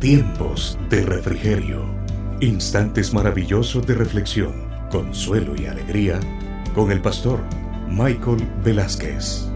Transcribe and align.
Tiempos 0.00 0.78
de 0.90 1.02
refrigerio. 1.02 1.82
Instantes 2.40 3.14
maravillosos 3.14 3.86
de 3.86 3.94
reflexión, 3.94 4.52
consuelo 4.90 5.54
y 5.56 5.64
alegría 5.64 6.20
con 6.74 6.90
el 6.92 7.00
pastor 7.00 7.40
Michael 7.88 8.46
Velázquez. 8.62 9.46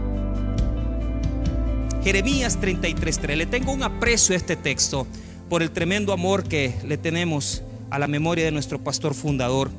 Jeremías 2.03 2.57
33:3. 2.59 3.35
Le 3.35 3.45
tengo 3.45 3.71
un 3.71 3.83
aprecio 3.83 4.33
a 4.33 4.37
este 4.37 4.55
texto 4.55 5.05
por 5.49 5.61
el 5.61 5.69
tremendo 5.69 6.13
amor 6.13 6.43
que 6.43 6.73
le 6.87 6.97
tenemos 6.97 7.61
a 7.91 7.99
la 7.99 8.07
memoria 8.07 8.45
de 8.45 8.51
nuestro 8.51 8.79
pastor 8.79 9.13
fundador. 9.13 9.69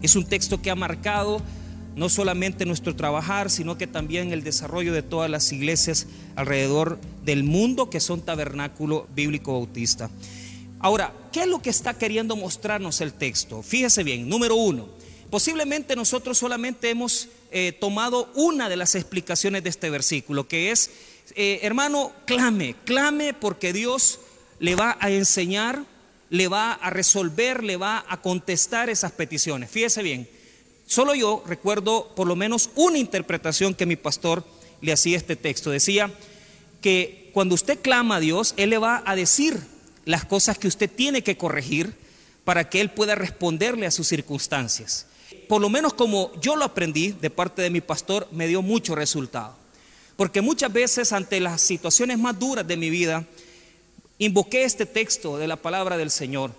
Es 0.00 0.14
un 0.14 0.24
texto 0.24 0.62
que 0.62 0.70
ha 0.70 0.76
marcado 0.76 1.40
no 1.98 2.08
solamente 2.08 2.64
nuestro 2.64 2.94
trabajar, 2.94 3.50
sino 3.50 3.76
que 3.76 3.88
también 3.88 4.32
el 4.32 4.44
desarrollo 4.44 4.92
de 4.92 5.02
todas 5.02 5.28
las 5.28 5.52
iglesias 5.52 6.06
alrededor 6.36 7.00
del 7.24 7.42
mundo 7.42 7.90
que 7.90 7.98
son 7.98 8.20
tabernáculo 8.20 9.08
bíblico 9.16 9.52
bautista. 9.54 10.08
Ahora, 10.78 11.12
¿qué 11.32 11.40
es 11.40 11.48
lo 11.48 11.60
que 11.60 11.70
está 11.70 11.98
queriendo 11.98 12.36
mostrarnos 12.36 13.00
el 13.00 13.12
texto? 13.12 13.64
Fíjese 13.64 14.04
bien, 14.04 14.28
número 14.28 14.54
uno, 14.54 14.88
posiblemente 15.28 15.96
nosotros 15.96 16.38
solamente 16.38 16.88
hemos 16.88 17.30
eh, 17.50 17.72
tomado 17.72 18.30
una 18.36 18.68
de 18.68 18.76
las 18.76 18.94
explicaciones 18.94 19.64
de 19.64 19.70
este 19.70 19.90
versículo, 19.90 20.46
que 20.46 20.70
es, 20.70 20.92
eh, 21.34 21.58
hermano, 21.62 22.12
clame, 22.26 22.76
clame 22.84 23.34
porque 23.34 23.72
Dios 23.72 24.20
le 24.60 24.76
va 24.76 24.96
a 25.00 25.10
enseñar, 25.10 25.82
le 26.30 26.46
va 26.46 26.74
a 26.74 26.90
resolver, 26.90 27.64
le 27.64 27.76
va 27.76 28.04
a 28.08 28.22
contestar 28.22 28.88
esas 28.88 29.10
peticiones. 29.10 29.68
Fíjese 29.68 30.04
bien, 30.04 30.28
Solo 30.88 31.14
yo 31.14 31.44
recuerdo 31.46 32.08
por 32.16 32.26
lo 32.26 32.34
menos 32.34 32.70
una 32.74 32.96
interpretación 32.96 33.74
que 33.74 33.84
mi 33.84 33.96
pastor 33.96 34.42
le 34.80 34.90
hacía 34.92 35.18
este 35.18 35.36
texto. 35.36 35.70
Decía 35.70 36.10
que 36.80 37.30
cuando 37.34 37.54
usted 37.54 37.78
clama 37.82 38.16
a 38.16 38.20
Dios, 38.20 38.54
Él 38.56 38.70
le 38.70 38.78
va 38.78 39.02
a 39.04 39.14
decir 39.14 39.60
las 40.06 40.24
cosas 40.24 40.56
que 40.56 40.66
usted 40.66 40.90
tiene 40.90 41.22
que 41.22 41.36
corregir 41.36 41.94
para 42.44 42.70
que 42.70 42.80
Él 42.80 42.90
pueda 42.90 43.14
responderle 43.14 43.84
a 43.84 43.90
sus 43.90 44.08
circunstancias. 44.08 45.04
Por 45.46 45.60
lo 45.60 45.68
menos 45.68 45.92
como 45.92 46.32
yo 46.40 46.56
lo 46.56 46.64
aprendí 46.64 47.12
de 47.12 47.28
parte 47.28 47.60
de 47.60 47.68
mi 47.68 47.82
pastor, 47.82 48.26
me 48.32 48.46
dio 48.48 48.62
mucho 48.62 48.94
resultado. 48.94 49.54
Porque 50.16 50.40
muchas 50.40 50.72
veces 50.72 51.12
ante 51.12 51.38
las 51.38 51.60
situaciones 51.60 52.18
más 52.18 52.38
duras 52.38 52.66
de 52.66 52.78
mi 52.78 52.88
vida, 52.88 53.26
invoqué 54.16 54.64
este 54.64 54.86
texto 54.86 55.36
de 55.36 55.48
la 55.48 55.56
palabra 55.56 55.98
del 55.98 56.10
Señor 56.10 56.50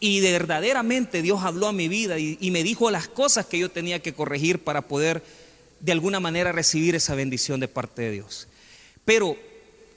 y 0.00 0.20
de 0.20 0.32
verdaderamente 0.32 1.22
Dios 1.22 1.42
habló 1.42 1.68
a 1.68 1.72
mi 1.72 1.88
vida 1.88 2.18
y, 2.18 2.50
me 2.50 2.62
dijo 2.62 2.90
las 2.90 3.08
cosas 3.08 3.46
que 3.46 3.58
yo 3.58 3.70
tenía 3.70 4.00
que 4.02 4.12
corregir 4.12 4.58
para 4.58 4.82
poder 4.82 5.22
de 5.80 5.92
alguna 5.92 6.20
manera 6.20 6.52
recibir 6.52 6.94
esa 6.94 7.14
bendición 7.14 7.60
de 7.60 7.68
parte 7.68 8.02
de 8.02 8.10
Dios. 8.10 8.48
Pero 9.04 9.36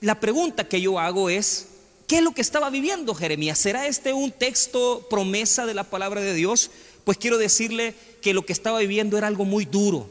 la 0.01 0.19
pregunta 0.19 0.67
que 0.67 0.81
yo 0.81 0.99
hago 0.99 1.29
es, 1.29 1.67
¿qué 2.07 2.17
es 2.17 2.23
lo 2.23 2.33
que 2.33 2.41
estaba 2.41 2.69
viviendo 2.69 3.15
Jeremías? 3.15 3.57
¿Será 3.57 3.87
este 3.87 4.13
un 4.13 4.31
texto 4.31 5.07
promesa 5.09 5.65
de 5.65 5.73
la 5.73 5.83
palabra 5.83 6.21
de 6.21 6.33
Dios? 6.33 6.71
Pues 7.03 7.17
quiero 7.17 7.37
decirle 7.37 7.95
que 8.21 8.33
lo 8.33 8.45
que 8.45 8.53
estaba 8.53 8.79
viviendo 8.79 9.17
era 9.17 9.27
algo 9.27 9.45
muy 9.45 9.65
duro. 9.65 10.09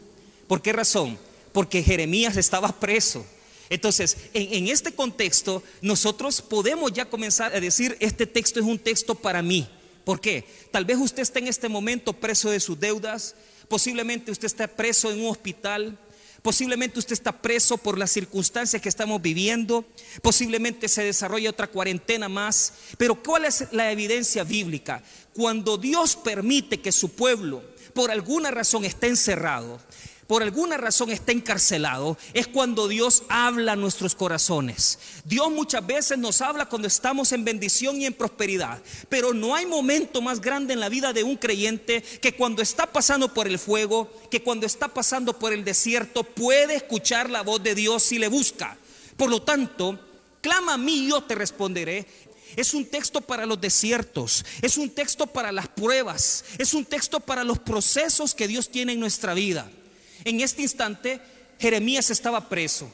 ¿Por 0.49 0.63
qué 0.63 0.73
razón? 0.73 1.19
Porque 1.53 1.83
Jeremías 1.83 2.37
estaba 2.37 2.69
preso. 2.73 3.25
Entonces, 3.69 4.17
en, 4.33 4.53
en, 4.53 4.69
este 4.69 4.93
contexto, 4.93 5.63
nosotros 5.81 6.41
podemos 6.41 6.93
ya 6.93 7.07
comenzar 7.07 7.55
a 7.55 7.61
decir, 7.61 7.97
este 8.01 8.27
texto 8.27 8.61
es 8.61 8.67
un 8.67 8.79
texto 8.79 9.15
para 9.15 9.43
mí. 9.43 9.69
¿Por 10.07 10.21
qué? 10.21 10.45
Tal 10.71 10.85
vez 10.85 10.99
usted 10.99 11.23
esté 11.23 11.41
en 11.41 11.49
este 11.49 11.69
momento 11.69 12.13
preso 12.13 12.49
de 12.49 12.61
sus 12.61 12.79
deudas, 12.79 13.35
posiblemente 13.67 14.31
usted 14.31 14.47
está 14.47 14.69
preso 14.69 15.11
en 15.11 15.19
un 15.19 15.33
hospital, 15.33 15.99
posiblemente 16.43 17.01
usted 17.01 17.15
está 17.15 17.33
preso 17.33 17.77
por 17.77 17.99
las 17.99 18.13
circunstancias 18.13 18.81
que 18.81 18.89
estamos 18.89 19.21
viviendo, 19.21 19.85
posiblemente 20.23 20.87
se 20.87 21.03
desarrolla 21.03 21.51
otra 21.51 21.67
cuarentena 21.67 22.29
más, 22.29 22.73
pero 22.97 23.21
¿cuál 23.21 23.47
es 23.47 23.67
la 23.73 23.91
evidencia 23.91 24.45
bíblica? 24.45 25.03
Cuando 25.35 25.77
Dios 25.77 26.15
permite 26.15 26.81
que 26.81 26.93
su 26.93 27.11
pueblo 27.11 27.65
por 27.93 28.13
alguna 28.13 28.53
razón 28.53 28.85
esté 28.85 29.09
encerrado, 29.09 29.81
por 30.27 30.43
alguna 30.43 30.77
razón 30.77 31.11
está 31.11 31.33
encarcelado, 31.33 32.19
es 32.35 32.49
cuando 32.49 32.89
Dios 32.89 33.23
habla 33.29 33.73
a 33.73 33.77
nuestros 33.77 34.15
corazones. 34.15 34.99
Dios 35.25 35.51
muchas 35.53 35.87
veces 35.87 36.19
nos 36.19 36.41
habla 36.41 36.67
cuando 36.67 36.89
estamos 36.89 37.31
en 37.33 37.45
bendición 37.45 38.01
y 38.01 38.07
en 38.07 38.15
prosperidad, 38.15 38.83
pero 39.09 39.33
no 39.33 39.55
hay 39.55 39.67
momento 39.67 40.21
más 40.21 40.41
grande 40.41 40.75
en 40.75 40.81
la 40.81 40.89
vida 40.89 41.13
de 41.13 41.23
un 41.23 41.37
creyente 41.37 42.03
que 42.03 42.35
cuando 42.35 42.61
está 42.61 42.87
pasando 42.87 43.33
por 43.33 43.47
el 43.47 43.59
fuego, 43.59 44.11
que 44.31 44.43
cuando 44.43 44.67
está 44.67 44.89
pasando 44.89 45.39
por 45.39 45.53
el 45.53 45.65
desierto, 45.65 46.25
puede 46.25 46.75
escuchar 46.75 47.31
la 47.31 47.43
voz 47.43 47.63
de 47.63 47.75
Dios 47.75 48.03
si 48.03 48.19
le 48.19 48.29
busca. 48.29 48.77
Por 49.17 49.31
lo 49.31 49.43
tanto, 49.43 49.99
clama 50.41 50.75
a 50.75 50.79
mí 50.79 51.09
yo 51.09 51.23
te 51.23 51.37
responderé. 51.37 52.07
Es 52.57 52.75
un 52.75 52.87
texto 52.87 53.21
para 53.21 53.45
los 53.45 53.61
desiertos, 53.61 54.45
es 54.63 54.79
un 54.79 54.89
texto 54.91 55.27
para 55.27 55.53
las 55.53 55.69
pruebas, 55.69 56.45
es 56.59 56.73
un 56.75 56.85
texto 56.85 57.21
para 57.21 57.45
los 57.45 57.59
procesos 57.59 58.35
que 58.35 58.49
Dios 58.49 58.71
tiene 58.71 58.95
en 58.95 59.01
nuestra 59.01 59.35
vida. 59.35 59.71
En 60.27 60.41
este 60.41 60.63
instante, 60.63 61.21
Jeremías 61.57 62.11
estaba 62.11 62.49
preso 62.49 62.91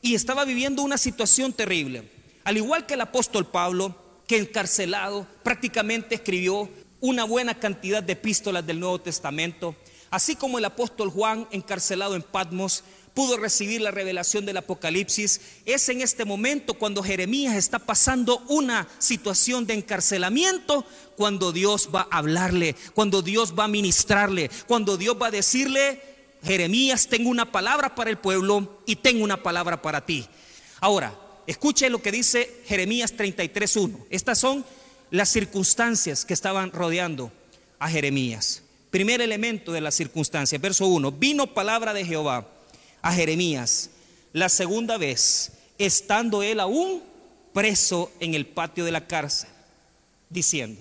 y 0.00 0.14
estaba 0.14 0.44
viviendo 0.44 0.80
una 0.82 0.96
situación 0.96 1.52
terrible. 1.52 2.08
Al 2.44 2.56
igual 2.56 2.86
que 2.86 2.94
el 2.94 3.00
apóstol 3.00 3.48
Pablo, 3.48 3.96
que 4.28 4.36
encarcelado 4.36 5.26
prácticamente 5.42 6.14
escribió 6.14 6.70
una 7.00 7.24
buena 7.24 7.58
cantidad 7.58 8.00
de 8.00 8.12
epístolas 8.12 8.64
del 8.64 8.78
Nuevo 8.78 9.00
Testamento, 9.00 9.74
así 10.08 10.36
como 10.36 10.58
el 10.58 10.66
apóstol 10.66 11.10
Juan, 11.10 11.48
encarcelado 11.50 12.14
en 12.14 12.22
Patmos, 12.22 12.84
pudo 13.12 13.38
recibir 13.38 13.80
la 13.80 13.90
revelación 13.90 14.46
del 14.46 14.58
Apocalipsis, 14.58 15.40
es 15.64 15.88
en 15.88 16.00
este 16.00 16.24
momento 16.24 16.74
cuando 16.74 17.02
Jeremías 17.02 17.56
está 17.56 17.80
pasando 17.80 18.38
una 18.46 18.86
situación 19.00 19.66
de 19.66 19.74
encarcelamiento, 19.74 20.86
cuando 21.16 21.50
Dios 21.50 21.88
va 21.92 22.06
a 22.08 22.18
hablarle, 22.18 22.76
cuando 22.94 23.20
Dios 23.20 23.54
va 23.58 23.64
a 23.64 23.68
ministrarle, 23.68 24.48
cuando 24.68 24.96
Dios 24.96 25.16
va 25.20 25.26
a 25.26 25.32
decirle, 25.32 26.17
Jeremías, 26.42 27.08
tengo 27.08 27.30
una 27.30 27.50
palabra 27.50 27.94
para 27.94 28.10
el 28.10 28.18
pueblo 28.18 28.82
y 28.86 28.96
tengo 28.96 29.24
una 29.24 29.42
palabra 29.42 29.82
para 29.82 30.04
ti. 30.04 30.26
Ahora, 30.80 31.18
escuche 31.46 31.90
lo 31.90 32.00
que 32.00 32.12
dice 32.12 32.62
Jeremías 32.66 33.16
33.1. 33.16 34.06
Estas 34.10 34.38
son 34.38 34.64
las 35.10 35.28
circunstancias 35.30 36.24
que 36.24 36.34
estaban 36.34 36.72
rodeando 36.72 37.32
a 37.78 37.88
Jeremías. 37.88 38.62
Primer 38.90 39.20
elemento 39.20 39.72
de 39.72 39.80
las 39.80 39.94
circunstancias, 39.94 40.60
verso 40.60 40.86
1. 40.86 41.12
Vino 41.12 41.52
palabra 41.54 41.92
de 41.92 42.04
Jehová 42.04 42.46
a 43.02 43.12
Jeremías 43.12 43.90
la 44.32 44.48
segunda 44.48 44.98
vez, 44.98 45.52
estando 45.78 46.42
él 46.42 46.60
aún 46.60 47.02
preso 47.52 48.12
en 48.20 48.34
el 48.34 48.46
patio 48.46 48.84
de 48.84 48.92
la 48.92 49.06
cárcel, 49.06 49.48
diciendo, 50.28 50.80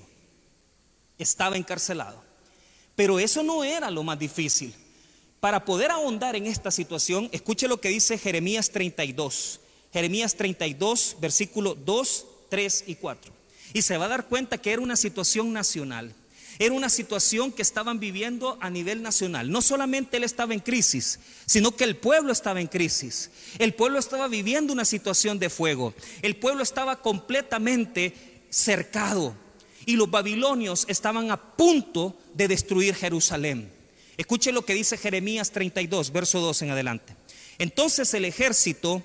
estaba 1.17 1.57
encarcelado. 1.57 2.23
Pero 2.95 3.19
eso 3.19 3.43
no 3.43 3.63
era 3.63 3.89
lo 3.89 4.03
más 4.03 4.19
difícil. 4.19 4.73
Para 5.39 5.65
poder 5.65 5.91
ahondar 5.91 6.35
en 6.35 6.47
esta 6.47 6.71
situación, 6.71 7.29
escuche 7.31 7.67
lo 7.67 7.79
que 7.79 7.89
dice 7.89 8.17
Jeremías 8.17 8.71
32. 8.71 9.59
Jeremías 9.93 10.35
32, 10.35 11.17
versículo 11.21 11.75
2, 11.75 12.25
3 12.49 12.83
y 12.87 12.95
4. 12.95 13.31
Y 13.73 13.81
se 13.83 13.97
va 13.97 14.05
a 14.05 14.09
dar 14.09 14.27
cuenta 14.27 14.57
que 14.57 14.71
era 14.71 14.81
una 14.81 14.95
situación 14.95 15.53
nacional. 15.53 16.13
Era 16.59 16.73
una 16.73 16.89
situación 16.89 17.51
que 17.51 17.61
estaban 17.61 17.99
viviendo 17.99 18.57
a 18.61 18.71
nivel 18.71 19.03
nacional. 19.03 19.51
No 19.51 19.61
solamente 19.61 20.17
él 20.17 20.23
estaba 20.23 20.55
en 20.55 20.59
crisis, 20.59 21.19
sino 21.45 21.75
que 21.75 21.83
el 21.83 21.97
pueblo 21.97 22.31
estaba 22.31 22.59
en 22.59 22.67
crisis. 22.67 23.29
El 23.59 23.75
pueblo 23.75 23.99
estaba 23.99 24.27
viviendo 24.27 24.73
una 24.73 24.85
situación 24.85 25.37
de 25.37 25.51
fuego. 25.51 25.93
El 26.23 26.35
pueblo 26.35 26.63
estaba 26.63 27.01
completamente 27.01 28.41
cercado. 28.49 29.35
Y 29.85 29.97
los 29.97 30.09
babilonios 30.09 30.85
estaban 30.89 31.29
a 31.29 31.37
punto 31.55 32.17
de 32.33 32.47
destruir 32.47 32.95
Jerusalén. 32.95 33.76
Escuche 34.17 34.51
lo 34.51 34.65
que 34.65 34.73
dice 34.73 34.97
Jeremías 34.97 35.51
32, 35.51 36.11
verso 36.11 36.39
2 36.39 36.63
en 36.63 36.71
adelante. 36.71 37.15
Entonces 37.59 38.13
el 38.15 38.25
ejército 38.25 39.03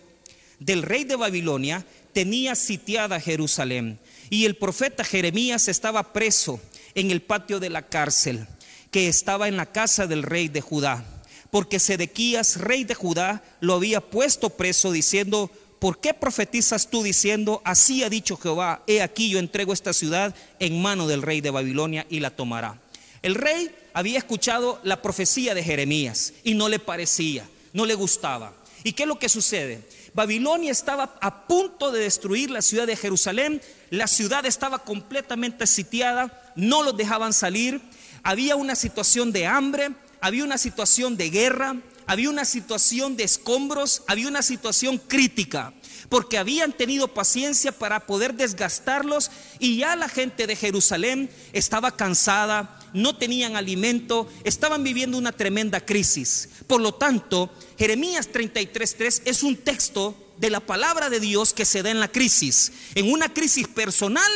del 0.59 0.83
rey 0.83 1.05
de 1.05 1.17
Babilonia 1.17 1.85
tenía 2.13 2.55
sitiada 2.55 3.21
Jerusalén 3.21 3.99
y 4.31 4.47
el 4.47 4.57
profeta 4.57 5.05
Jeremías 5.05 5.69
estaba 5.69 6.13
preso 6.13 6.61
en 6.95 7.11
el 7.11 7.23
patio 7.23 7.61
de 7.61 7.71
la 7.71 7.89
cárcel 7.89 8.47
que 8.91 9.09
estaba 9.09 9.49
en 9.49 9.57
la 9.57 9.67
casa 9.67 10.07
del 10.07 10.23
rey 10.23 10.49
de 10.49 10.61
Judá, 10.61 11.05
porque 11.51 11.79
Sedequías, 11.79 12.57
rey 12.61 12.85
de 12.85 12.95
Judá, 12.95 13.43
lo 13.61 13.75
había 13.75 14.01
puesto 14.03 14.51
preso 14.51 14.93
diciendo, 14.93 15.51
¿por 15.79 15.99
qué 15.99 16.13
profetizas 16.13 16.89
tú 16.91 17.03
diciendo, 17.03 17.63
así 17.65 18.03
ha 18.03 18.11
dicho 18.11 18.37
Jehová, 18.37 18.83
he 18.87 19.01
aquí 19.01 19.31
yo 19.31 19.39
entrego 19.39 19.73
esta 19.73 19.95
ciudad 19.95 20.35
en 20.59 20.81
mano 20.81 21.07
del 21.07 21.23
rey 21.23 21.41
de 21.41 21.51
Babilonia 21.51 22.07
y 22.11 22.21
la 22.21 22.31
tomará? 22.31 22.81
El 23.23 23.35
rey 23.35 23.71
había 23.95 24.19
escuchado 24.19 24.81
la 24.83 25.03
profecía 25.03 25.55
de 25.55 25.63
Jeremías 25.63 26.33
y 26.45 26.55
no 26.55 26.69
le 26.69 26.79
parecía, 26.79 27.49
no 27.73 27.87
le 27.87 27.95
gustaba. 27.95 28.53
¿Y 28.85 28.93
qué 28.93 29.05
es 29.05 29.09
lo 29.09 29.19
que 29.19 29.29
sucede? 29.29 29.87
Babilonia 30.15 30.73
estaba 30.73 31.17
a 31.21 31.47
punto 31.47 31.91
de 31.91 32.01
destruir 32.01 32.51
la 32.51 32.63
ciudad 32.63 32.87
de 32.87 32.97
Jerusalén, 32.97 33.63
la 33.91 34.07
ciudad 34.07 34.45
estaba 34.45 34.81
completamente 34.81 35.67
sitiada, 35.67 36.53
no 36.57 36.83
los 36.83 36.97
dejaban 36.97 37.33
salir, 37.33 37.81
había 38.23 38.57
una 38.57 38.75
situación 38.75 39.33
de 39.33 39.47
hambre, 39.47 39.91
había 40.21 40.45
una 40.45 40.59
situación 40.59 41.17
de 41.17 41.31
guerra, 41.31 41.77
había 42.07 42.29
una 42.29 42.45
situación 42.45 43.17
de 43.17 43.25
escombros, 43.25 44.03
había 44.07 44.29
una 44.29 44.43
situación 44.43 44.99
crítica, 44.99 45.73
porque 46.13 46.37
habían 46.37 46.75
tenido 46.75 47.09
paciencia 47.09 47.73
para 47.73 48.07
poder 48.07 48.35
desgastarlos 48.35 49.31
y 49.59 49.79
ya 49.79 49.97
la 49.97 50.11
gente 50.11 50.47
de 50.47 50.57
Jerusalén 50.57 51.31
estaba 51.55 51.97
cansada, 51.97 52.79
no 52.93 53.17
tenían 53.17 53.57
alimento, 53.57 54.29
estaban 54.45 54.85
viviendo 54.85 55.17
una 55.17 55.33
tremenda 55.33 55.81
crisis. 55.81 56.51
Por 56.67 56.83
lo 56.83 56.93
tanto, 56.93 57.51
Jeremías 57.79 58.31
33.3 58.31 59.23
es 59.25 59.43
un 59.43 59.57
texto 59.57 60.15
de 60.37 60.51
la 60.51 60.61
palabra 60.61 61.09
de 61.09 61.19
Dios 61.19 61.55
que 61.55 61.65
se 61.65 61.83
da 61.83 61.91
en 61.91 62.01
la 62.01 62.09
crisis, 62.09 62.73
en 62.95 63.11
una 63.11 63.33
crisis 63.33 63.67
personal 63.67 64.31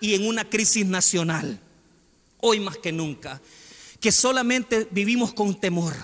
y 0.00 0.14
en 0.14 0.26
una 0.26 0.48
crisis 0.48 0.86
nacional. 0.86 1.60
Hoy 2.40 2.58
más 2.58 2.78
que 2.78 2.90
nunca, 2.90 3.42
que 4.00 4.12
solamente 4.12 4.88
vivimos 4.92 5.34
con 5.34 5.60
temor 5.60 5.94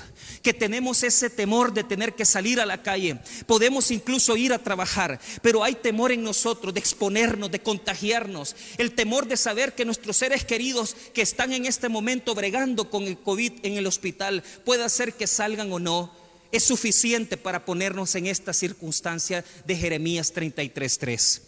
que 0.44 0.52
tenemos 0.52 1.02
ese 1.02 1.30
temor 1.30 1.72
de 1.72 1.82
tener 1.82 2.14
que 2.14 2.26
salir 2.26 2.60
a 2.60 2.66
la 2.66 2.82
calle. 2.82 3.18
Podemos 3.46 3.90
incluso 3.90 4.36
ir 4.36 4.52
a 4.52 4.58
trabajar, 4.58 5.18
pero 5.40 5.64
hay 5.64 5.74
temor 5.74 6.12
en 6.12 6.22
nosotros 6.22 6.74
de 6.74 6.80
exponernos, 6.80 7.50
de 7.50 7.62
contagiarnos. 7.62 8.54
El 8.76 8.92
temor 8.92 9.26
de 9.26 9.38
saber 9.38 9.74
que 9.74 9.86
nuestros 9.86 10.18
seres 10.18 10.44
queridos 10.44 10.94
que 11.14 11.22
están 11.22 11.54
en 11.54 11.64
este 11.64 11.88
momento 11.88 12.34
bregando 12.34 12.90
con 12.90 13.04
el 13.04 13.18
COVID 13.18 13.52
en 13.62 13.78
el 13.78 13.86
hospital 13.86 14.44
puede 14.66 14.84
hacer 14.84 15.14
que 15.14 15.26
salgan 15.26 15.72
o 15.72 15.78
no. 15.78 16.12
Es 16.52 16.64
suficiente 16.64 17.38
para 17.38 17.64
ponernos 17.64 18.14
en 18.14 18.26
esta 18.26 18.52
circunstancia 18.52 19.42
de 19.64 19.76
Jeremías 19.76 20.32
33.3. 20.34 21.40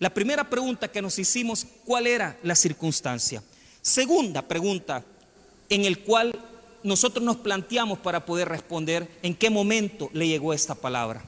La 0.00 0.12
primera 0.12 0.50
pregunta 0.50 0.90
que 0.90 1.00
nos 1.00 1.16
hicimos, 1.20 1.64
¿cuál 1.84 2.08
era 2.08 2.36
la 2.42 2.56
circunstancia? 2.56 3.40
Segunda 3.82 4.42
pregunta, 4.42 5.04
en 5.68 5.84
el 5.84 6.00
cual 6.00 6.51
nosotros 6.84 7.24
nos 7.24 7.36
planteamos 7.36 7.98
para 7.98 8.24
poder 8.24 8.48
responder 8.48 9.08
en 9.22 9.34
qué 9.34 9.50
momento 9.50 10.10
le 10.12 10.28
llegó 10.28 10.52
esta 10.52 10.74
palabra. 10.74 11.24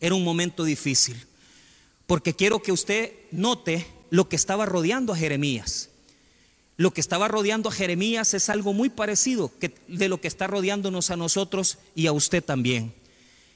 Era 0.00 0.14
un 0.14 0.24
momento 0.24 0.64
difícil, 0.64 1.16
porque 2.06 2.34
quiero 2.34 2.62
que 2.62 2.72
usted 2.72 3.12
note 3.30 3.86
lo 4.10 4.28
que 4.28 4.36
estaba 4.36 4.66
rodeando 4.66 5.12
a 5.12 5.16
Jeremías. 5.16 5.88
Lo 6.76 6.92
que 6.92 7.00
estaba 7.00 7.28
rodeando 7.28 7.68
a 7.68 7.72
Jeremías 7.72 8.34
es 8.34 8.48
algo 8.48 8.72
muy 8.72 8.90
parecido 8.90 9.52
de 9.88 10.08
lo 10.08 10.20
que 10.20 10.28
está 10.28 10.46
rodeándonos 10.46 11.10
a 11.10 11.16
nosotros 11.16 11.78
y 11.94 12.06
a 12.06 12.12
usted 12.12 12.42
también. 12.42 12.92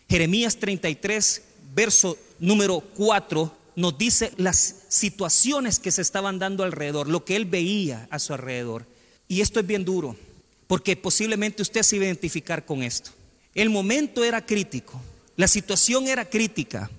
Jeremías 0.08 0.58
33, 0.58 1.42
verso 1.74 2.16
número 2.38 2.80
4, 2.94 3.52
nos 3.74 3.98
dice 3.98 4.32
las 4.36 4.76
situaciones 4.88 5.78
que 5.78 5.90
se 5.90 6.02
estaban 6.02 6.38
dando 6.38 6.62
alrededor, 6.62 7.08
lo 7.08 7.24
que 7.24 7.36
él 7.36 7.46
veía 7.46 8.06
a 8.10 8.18
su 8.18 8.32
alrededor. 8.32 8.86
Y 9.28 9.40
esto 9.40 9.58
es 9.58 9.66
bien 9.66 9.84
duro 9.84 10.16
porque 10.66 10.96
posiblemente 10.96 11.62
usted 11.62 11.82
se 11.82 11.96
identificar 11.96 12.64
con 12.64 12.82
esto. 12.82 13.10
El 13.54 13.70
momento 13.70 14.24
era 14.24 14.44
crítico, 14.44 15.00
la 15.36 15.48
situación 15.48 16.08
era 16.08 16.28
crítica 16.28 16.90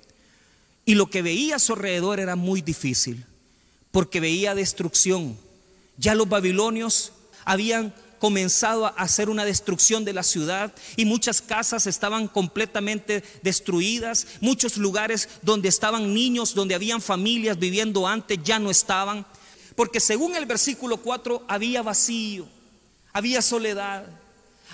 y 0.86 0.96
lo 0.96 1.10
que 1.10 1.22
veía 1.22 1.58
a 1.58 1.60
su 1.60 1.74
alrededor 1.74 2.20
era 2.20 2.36
muy 2.36 2.62
difícil, 2.62 3.26
porque 3.92 4.20
veía 4.20 4.56
destrucción. 4.56 5.38
Ya 5.98 6.16
los 6.16 6.30
babilonios 6.30 7.12
habían 7.46 7.94
comenzado 8.20 8.88
a 8.88 8.90
hacer 8.90 9.30
una 9.30 9.46
destrucción 9.46 10.04
de 10.04 10.14
la 10.14 10.24
ciudad 10.24 10.74
y 10.96 11.06
muchas 11.06 11.42
casas 11.42 11.86
estaban 11.86 12.28
completamente 12.28 13.24
destruidas, 13.44 14.26
muchos 14.42 14.78
lugares 14.78 15.30
donde 15.44 15.70
estaban 15.70 16.14
niños, 16.14 16.56
donde 16.56 16.74
habían 16.74 17.02
familias 17.02 17.60
viviendo 17.60 18.08
antes, 18.08 18.40
ya 18.44 18.58
no 18.58 18.72
estaban, 18.72 19.26
porque 19.76 20.00
según 20.00 20.36
el 20.36 20.48
versículo 20.48 20.98
4 20.98 21.44
había 21.48 21.84
vacío 21.84 22.48
había 23.18 23.42
soledad. 23.42 24.06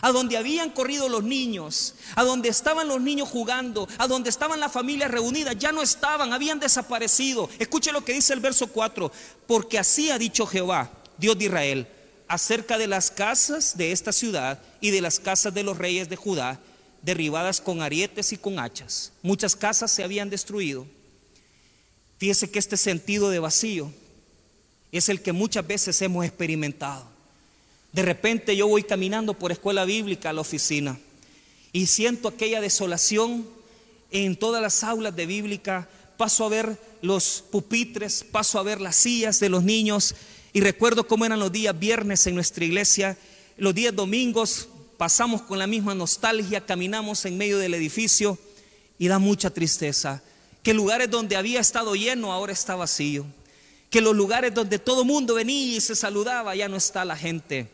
A 0.01 0.11
donde 0.11 0.35
habían 0.35 0.69
corrido 0.71 1.07
los 1.07 1.23
niños, 1.23 1.95
a 2.15 2.23
donde 2.23 2.49
estaban 2.49 2.89
los 2.89 2.99
niños 2.99 3.29
jugando, 3.29 3.87
a 3.97 4.07
donde 4.07 4.29
estaban 4.29 4.59
las 4.59 4.71
familias 4.71 5.09
reunidas, 5.09 5.55
ya 5.57 5.71
no 5.71 5.81
estaban, 5.81 6.33
habían 6.33 6.59
desaparecido. 6.59 7.49
Escuche 7.57 7.93
lo 7.93 8.03
que 8.03 8.11
dice 8.11 8.33
el 8.33 8.41
verso 8.41 8.67
4, 8.67 9.09
porque 9.47 9.79
así 9.79 10.09
ha 10.09 10.17
dicho 10.17 10.45
Jehová, 10.45 10.91
Dios 11.17 11.37
de 11.37 11.45
Israel, 11.45 11.87
acerca 12.27 12.77
de 12.77 12.87
las 12.87 13.11
casas 13.11 13.77
de 13.77 13.93
esta 13.93 14.11
ciudad 14.11 14.59
y 14.81 14.91
de 14.91 14.99
las 14.99 15.19
casas 15.19 15.53
de 15.53 15.63
los 15.63 15.77
reyes 15.77 16.09
de 16.09 16.17
Judá, 16.17 16.59
derribadas 17.01 17.61
con 17.61 17.81
arietes 17.81 18.33
y 18.33 18.37
con 18.37 18.59
hachas. 18.59 19.13
Muchas 19.21 19.55
casas 19.55 19.89
se 19.89 20.03
habían 20.03 20.29
destruido. 20.29 20.85
Fíjese 22.17 22.51
que 22.51 22.59
este 22.59 22.75
sentido 22.75 23.29
de 23.29 23.39
vacío 23.39 23.93
es 24.91 25.07
el 25.07 25.21
que 25.21 25.31
muchas 25.31 25.65
veces 25.65 26.01
hemos 26.01 26.25
experimentado. 26.25 27.12
De 27.93 28.01
repente 28.01 28.55
yo 28.55 28.67
voy 28.67 28.81
caminando 28.83 29.35
por 29.35 29.51
escuela 29.51 29.85
bíblica 29.85 30.31
a 30.31 30.33
la 30.33 30.41
oficina 30.41 30.99
y 31.71 31.85
siento 31.85 32.27
aquella 32.27 32.59
desolación 32.59 33.47
en 34.09 34.35
todas 34.35 34.63
las 34.63 34.83
aulas 34.83 35.15
de 35.15 35.27
bíblica. 35.27 35.87
Paso 36.17 36.43
a 36.43 36.49
ver 36.49 36.77
los 37.03 37.43
pupitres, 37.51 38.23
paso 38.23 38.57
a 38.57 38.63
ver 38.63 38.81
las 38.81 38.95
sillas 38.95 39.39
de 39.39 39.49
los 39.49 39.63
niños 39.63 40.15
y 40.53 40.61
recuerdo 40.61 41.07
cómo 41.07 41.25
eran 41.25 41.39
los 41.39 41.51
días 41.51 41.77
viernes 41.77 42.25
en 42.25 42.33
nuestra 42.33 42.65
iglesia. 42.65 43.15
Los 43.57 43.75
días 43.75 43.95
domingos 43.95 44.69
pasamos 44.97 45.43
con 45.43 45.59
la 45.59 45.67
misma 45.67 45.93
nostalgia, 45.93 46.65
caminamos 46.65 47.25
en 47.25 47.37
medio 47.37 47.59
del 47.59 47.75
edificio 47.75 48.39
y 48.97 49.07
da 49.07 49.19
mucha 49.19 49.51
tristeza. 49.51 50.23
Que 50.63 50.73
lugares 50.73 51.11
donde 51.11 51.35
había 51.35 51.59
estado 51.59 51.93
lleno 51.93 52.33
ahora 52.33 52.53
está 52.53 52.75
vacío. 52.75 53.23
Que 53.91 54.01
los 54.01 54.15
lugares 54.15 54.51
donde 54.51 54.79
todo 54.79 55.05
mundo 55.05 55.35
venía 55.35 55.77
y 55.77 55.79
se 55.79 55.95
saludaba 55.95 56.55
ya 56.55 56.67
no 56.67 56.77
está 56.77 57.05
la 57.05 57.15
gente. 57.15 57.69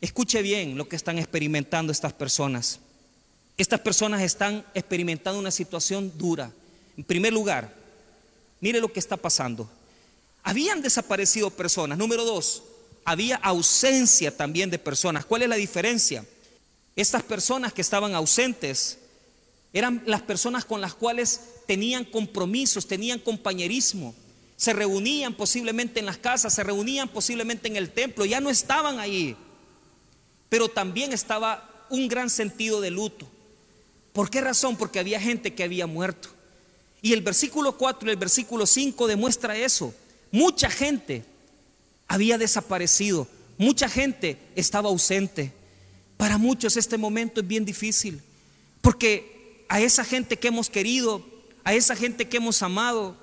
Escuche 0.00 0.42
bien 0.42 0.76
lo 0.76 0.88
que 0.88 0.96
están 0.96 1.18
experimentando 1.18 1.90
estas 1.90 2.12
personas. 2.12 2.78
Estas 3.56 3.80
personas 3.80 4.22
están 4.22 4.64
experimentando 4.74 5.40
una 5.40 5.50
situación 5.50 6.12
dura. 6.16 6.52
En 6.96 7.02
primer 7.02 7.32
lugar, 7.32 7.74
mire 8.60 8.80
lo 8.80 8.92
que 8.92 9.00
está 9.00 9.16
pasando. 9.16 9.68
Habían 10.44 10.82
desaparecido 10.82 11.50
personas. 11.50 11.98
Número 11.98 12.24
dos, 12.24 12.62
había 13.04 13.36
ausencia 13.36 14.36
también 14.36 14.70
de 14.70 14.78
personas. 14.78 15.24
¿Cuál 15.24 15.42
es 15.42 15.48
la 15.48 15.56
diferencia? 15.56 16.24
Estas 16.94 17.24
personas 17.24 17.72
que 17.72 17.82
estaban 17.82 18.14
ausentes 18.14 18.98
eran 19.72 20.02
las 20.06 20.22
personas 20.22 20.64
con 20.64 20.80
las 20.80 20.94
cuales 20.94 21.40
tenían 21.66 22.04
compromisos, 22.04 22.86
tenían 22.86 23.18
compañerismo. 23.18 24.14
Se 24.56 24.72
reunían 24.72 25.34
posiblemente 25.34 25.98
en 25.98 26.06
las 26.06 26.18
casas, 26.18 26.54
se 26.54 26.62
reunían 26.62 27.08
posiblemente 27.08 27.66
en 27.66 27.76
el 27.76 27.90
templo, 27.90 28.24
ya 28.24 28.40
no 28.40 28.50
estaban 28.50 29.00
ahí 29.00 29.36
pero 30.48 30.68
también 30.68 31.12
estaba 31.12 31.86
un 31.90 32.08
gran 32.08 32.30
sentido 32.30 32.80
de 32.80 32.90
luto. 32.90 33.28
¿Por 34.12 34.30
qué 34.30 34.40
razón? 34.40 34.76
Porque 34.76 34.98
había 34.98 35.20
gente 35.20 35.54
que 35.54 35.62
había 35.62 35.86
muerto. 35.86 36.28
Y 37.02 37.12
el 37.12 37.22
versículo 37.22 37.76
4 37.76 38.08
y 38.08 38.12
el 38.12 38.16
versículo 38.16 38.66
5 38.66 39.06
demuestra 39.06 39.56
eso. 39.56 39.94
Mucha 40.30 40.68
gente 40.68 41.24
había 42.06 42.38
desaparecido, 42.38 43.28
mucha 43.56 43.88
gente 43.88 44.38
estaba 44.56 44.88
ausente. 44.88 45.52
Para 46.16 46.38
muchos 46.38 46.76
este 46.76 46.98
momento 46.98 47.40
es 47.40 47.46
bien 47.46 47.64
difícil, 47.64 48.20
porque 48.80 49.64
a 49.68 49.80
esa 49.80 50.04
gente 50.04 50.36
que 50.36 50.48
hemos 50.48 50.68
querido, 50.68 51.24
a 51.62 51.74
esa 51.74 51.94
gente 51.94 52.28
que 52.28 52.38
hemos 52.38 52.62
amado, 52.62 53.16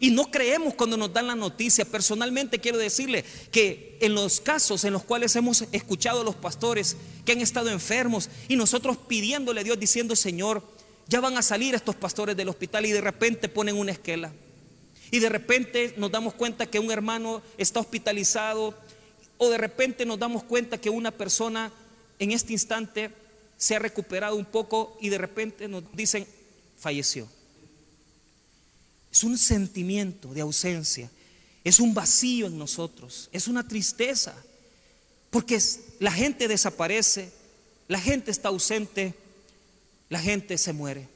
y 0.00 0.10
no 0.10 0.30
creemos 0.30 0.74
cuando 0.74 0.96
nos 0.96 1.12
dan 1.12 1.26
la 1.26 1.34
noticia. 1.34 1.84
Personalmente 1.84 2.58
quiero 2.58 2.78
decirle 2.78 3.24
que 3.50 3.98
en 4.00 4.14
los 4.14 4.40
casos 4.40 4.84
en 4.84 4.92
los 4.92 5.04
cuales 5.04 5.34
hemos 5.36 5.62
escuchado 5.72 6.20
a 6.20 6.24
los 6.24 6.36
pastores 6.36 6.96
que 7.24 7.32
han 7.32 7.40
estado 7.40 7.70
enfermos 7.70 8.30
y 8.48 8.56
nosotros 8.56 8.96
pidiéndole 8.96 9.60
a 9.60 9.64
Dios 9.64 9.78
diciendo, 9.78 10.14
Señor, 10.14 10.62
ya 11.08 11.20
van 11.20 11.36
a 11.36 11.42
salir 11.42 11.74
estos 11.74 11.96
pastores 11.96 12.36
del 12.36 12.48
hospital 12.48 12.86
y 12.86 12.92
de 12.92 13.00
repente 13.00 13.48
ponen 13.48 13.76
una 13.76 13.92
esquela. 13.92 14.32
Y 15.10 15.20
de 15.20 15.28
repente 15.28 15.94
nos 15.96 16.10
damos 16.10 16.34
cuenta 16.34 16.66
que 16.66 16.78
un 16.78 16.90
hermano 16.90 17.42
está 17.56 17.80
hospitalizado 17.80 18.74
o 19.38 19.48
de 19.48 19.58
repente 19.58 20.04
nos 20.04 20.18
damos 20.18 20.44
cuenta 20.44 20.78
que 20.78 20.90
una 20.90 21.10
persona 21.10 21.72
en 22.18 22.32
este 22.32 22.52
instante 22.52 23.10
se 23.56 23.74
ha 23.74 23.78
recuperado 23.78 24.36
un 24.36 24.44
poco 24.44 24.96
y 25.00 25.08
de 25.08 25.18
repente 25.18 25.66
nos 25.66 25.82
dicen, 25.92 26.26
falleció. 26.76 27.28
Es 29.18 29.24
un 29.24 29.36
sentimiento 29.36 30.32
de 30.32 30.42
ausencia, 30.42 31.10
es 31.64 31.80
un 31.80 31.92
vacío 31.92 32.46
en 32.46 32.56
nosotros, 32.56 33.28
es 33.32 33.48
una 33.48 33.66
tristeza, 33.66 34.32
porque 35.30 35.60
la 35.98 36.12
gente 36.12 36.46
desaparece, 36.46 37.32
la 37.88 38.00
gente 38.00 38.30
está 38.30 38.46
ausente, 38.46 39.16
la 40.08 40.20
gente 40.20 40.56
se 40.56 40.72
muere. 40.72 41.08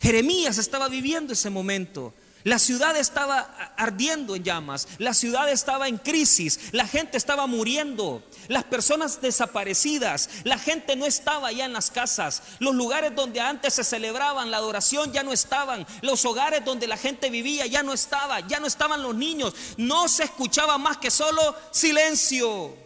Jeremías 0.00 0.58
estaba 0.58 0.88
viviendo 0.88 1.32
ese 1.32 1.50
momento. 1.50 2.14
La 2.44 2.58
ciudad 2.58 2.94
estaba 2.94 3.40
ardiendo 3.78 4.36
en 4.36 4.44
llamas, 4.44 4.86
la 4.98 5.14
ciudad 5.14 5.50
estaba 5.50 5.88
en 5.88 5.96
crisis, 5.96 6.60
la 6.72 6.86
gente 6.86 7.16
estaba 7.16 7.46
muriendo, 7.46 8.22
las 8.48 8.64
personas 8.64 9.22
desaparecidas, 9.22 10.28
la 10.44 10.58
gente 10.58 10.94
no 10.94 11.06
estaba 11.06 11.50
ya 11.52 11.64
en 11.64 11.72
las 11.72 11.90
casas, 11.90 12.42
los 12.58 12.74
lugares 12.74 13.14
donde 13.14 13.40
antes 13.40 13.72
se 13.72 13.82
celebraban 13.82 14.50
la 14.50 14.58
adoración 14.58 15.10
ya 15.10 15.22
no 15.22 15.32
estaban, 15.32 15.86
los 16.02 16.22
hogares 16.26 16.62
donde 16.66 16.86
la 16.86 16.98
gente 16.98 17.30
vivía 17.30 17.64
ya 17.64 17.82
no 17.82 17.94
estaba, 17.94 18.40
ya 18.40 18.60
no 18.60 18.66
estaban 18.66 19.02
los 19.02 19.14
niños, 19.14 19.54
no 19.78 20.06
se 20.06 20.24
escuchaba 20.24 20.76
más 20.76 20.98
que 20.98 21.10
solo 21.10 21.56
silencio. 21.70 22.76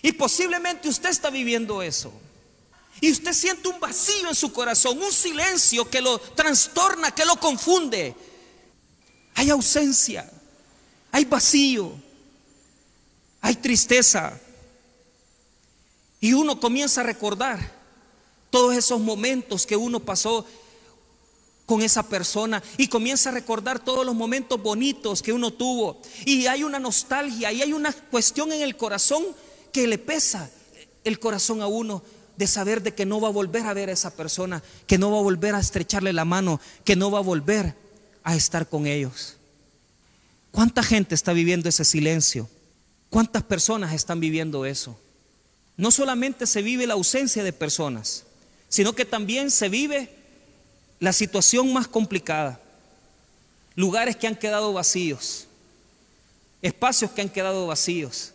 Y 0.00 0.12
posiblemente 0.12 0.88
usted 0.88 1.10
está 1.10 1.28
viviendo 1.28 1.82
eso. 1.82 2.12
Y 3.00 3.10
usted 3.10 3.32
siente 3.32 3.68
un 3.68 3.80
vacío 3.80 4.28
en 4.28 4.34
su 4.34 4.52
corazón, 4.52 5.02
un 5.02 5.12
silencio 5.12 5.88
que 5.88 6.00
lo 6.00 6.18
trastorna, 6.18 7.10
que 7.12 7.24
lo 7.24 7.36
confunde. 7.36 8.14
Hay 9.34 9.48
ausencia, 9.50 10.30
hay 11.10 11.24
vacío, 11.24 11.92
hay 13.40 13.56
tristeza. 13.56 14.38
Y 16.20 16.34
uno 16.34 16.60
comienza 16.60 17.00
a 17.00 17.04
recordar 17.04 17.80
todos 18.50 18.76
esos 18.76 19.00
momentos 19.00 19.66
que 19.66 19.76
uno 19.76 20.00
pasó 20.00 20.44
con 21.64 21.82
esa 21.82 22.02
persona 22.02 22.62
y 22.76 22.88
comienza 22.88 23.30
a 23.30 23.32
recordar 23.32 23.78
todos 23.78 24.04
los 24.04 24.14
momentos 24.14 24.60
bonitos 24.60 25.22
que 25.22 25.32
uno 25.32 25.52
tuvo. 25.52 26.02
Y 26.26 26.46
hay 26.46 26.64
una 26.64 26.80
nostalgia 26.80 27.52
y 27.52 27.62
hay 27.62 27.72
una 27.72 27.92
cuestión 27.92 28.52
en 28.52 28.60
el 28.60 28.76
corazón 28.76 29.24
que 29.72 29.86
le 29.86 29.96
pesa 29.96 30.50
el 31.04 31.18
corazón 31.18 31.62
a 31.62 31.66
uno 31.66 32.02
de 32.40 32.46
saber 32.46 32.82
de 32.82 32.94
que 32.94 33.04
no 33.04 33.20
va 33.20 33.28
a 33.28 33.32
volver 33.32 33.66
a 33.66 33.74
ver 33.74 33.90
a 33.90 33.92
esa 33.92 34.16
persona, 34.16 34.62
que 34.86 34.96
no 34.96 35.10
va 35.10 35.18
a 35.18 35.22
volver 35.22 35.54
a 35.54 35.60
estrecharle 35.60 36.14
la 36.14 36.24
mano, 36.24 36.58
que 36.86 36.96
no 36.96 37.10
va 37.10 37.18
a 37.18 37.22
volver 37.22 37.76
a 38.24 38.34
estar 38.34 38.66
con 38.66 38.86
ellos. 38.86 39.36
¿Cuánta 40.50 40.82
gente 40.82 41.14
está 41.14 41.34
viviendo 41.34 41.68
ese 41.68 41.84
silencio? 41.84 42.48
¿Cuántas 43.10 43.42
personas 43.42 43.92
están 43.92 44.20
viviendo 44.20 44.64
eso? 44.64 44.98
No 45.76 45.90
solamente 45.90 46.46
se 46.46 46.62
vive 46.62 46.86
la 46.86 46.94
ausencia 46.94 47.44
de 47.44 47.52
personas, 47.52 48.24
sino 48.70 48.94
que 48.94 49.04
también 49.04 49.50
se 49.50 49.68
vive 49.68 50.10
la 50.98 51.12
situación 51.12 51.70
más 51.74 51.88
complicada. 51.88 52.58
Lugares 53.74 54.16
que 54.16 54.26
han 54.26 54.36
quedado 54.36 54.72
vacíos, 54.72 55.46
espacios 56.62 57.10
que 57.10 57.20
han 57.20 57.28
quedado 57.28 57.66
vacíos. 57.66 58.32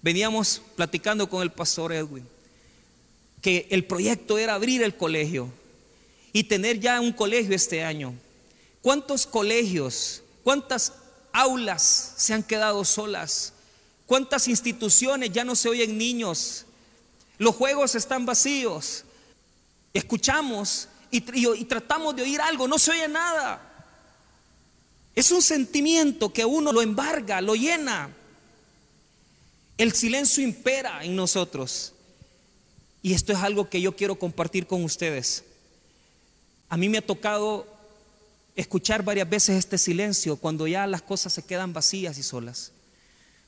Veníamos 0.00 0.62
platicando 0.76 1.28
con 1.28 1.42
el 1.42 1.50
pastor 1.50 1.92
Edwin 1.92 2.35
que 3.46 3.68
el 3.70 3.84
proyecto 3.84 4.38
era 4.38 4.54
abrir 4.54 4.82
el 4.82 4.96
colegio 4.96 5.48
y 6.32 6.42
tener 6.42 6.80
ya 6.80 7.00
un 7.00 7.12
colegio 7.12 7.54
este 7.54 7.84
año. 7.84 8.12
¿Cuántos 8.82 9.24
colegios, 9.24 10.20
cuántas 10.42 10.94
aulas 11.32 12.14
se 12.16 12.34
han 12.34 12.42
quedado 12.42 12.84
solas? 12.84 13.52
¿Cuántas 14.04 14.48
instituciones 14.48 15.30
ya 15.30 15.44
no 15.44 15.54
se 15.54 15.68
oyen 15.68 15.96
niños? 15.96 16.66
Los 17.38 17.54
juegos 17.54 17.94
están 17.94 18.26
vacíos. 18.26 19.04
Escuchamos 19.94 20.88
y, 21.12 21.20
tratamos 21.66 22.16
de 22.16 22.22
oír 22.22 22.40
algo, 22.40 22.66
no 22.66 22.80
se 22.80 22.90
oye 22.90 23.06
nada. 23.06 23.62
Es 25.14 25.30
un 25.30 25.40
sentimiento 25.40 26.32
que 26.32 26.44
uno 26.44 26.72
lo 26.72 26.82
embarga, 26.82 27.40
lo 27.40 27.54
llena. 27.54 28.10
El 29.78 29.92
silencio 29.92 30.42
impera 30.42 31.04
en 31.04 31.14
nosotros. 31.14 31.92
Y 33.06 33.14
esto 33.14 33.32
es 33.32 33.38
algo 33.38 33.70
que 33.70 33.80
yo 33.80 33.94
quiero 33.94 34.18
compartir 34.18 34.66
con 34.66 34.82
ustedes. 34.82 35.44
A 36.68 36.76
mí 36.76 36.88
me 36.88 36.98
ha 36.98 37.06
tocado 37.06 37.64
escuchar 38.56 39.04
varias 39.04 39.30
veces 39.30 39.54
este 39.56 39.78
silencio 39.78 40.34
cuando 40.34 40.66
ya 40.66 40.88
las 40.88 41.02
cosas 41.02 41.32
se 41.32 41.44
quedan 41.44 41.72
vacías 41.72 42.18
y 42.18 42.24
solas. 42.24 42.72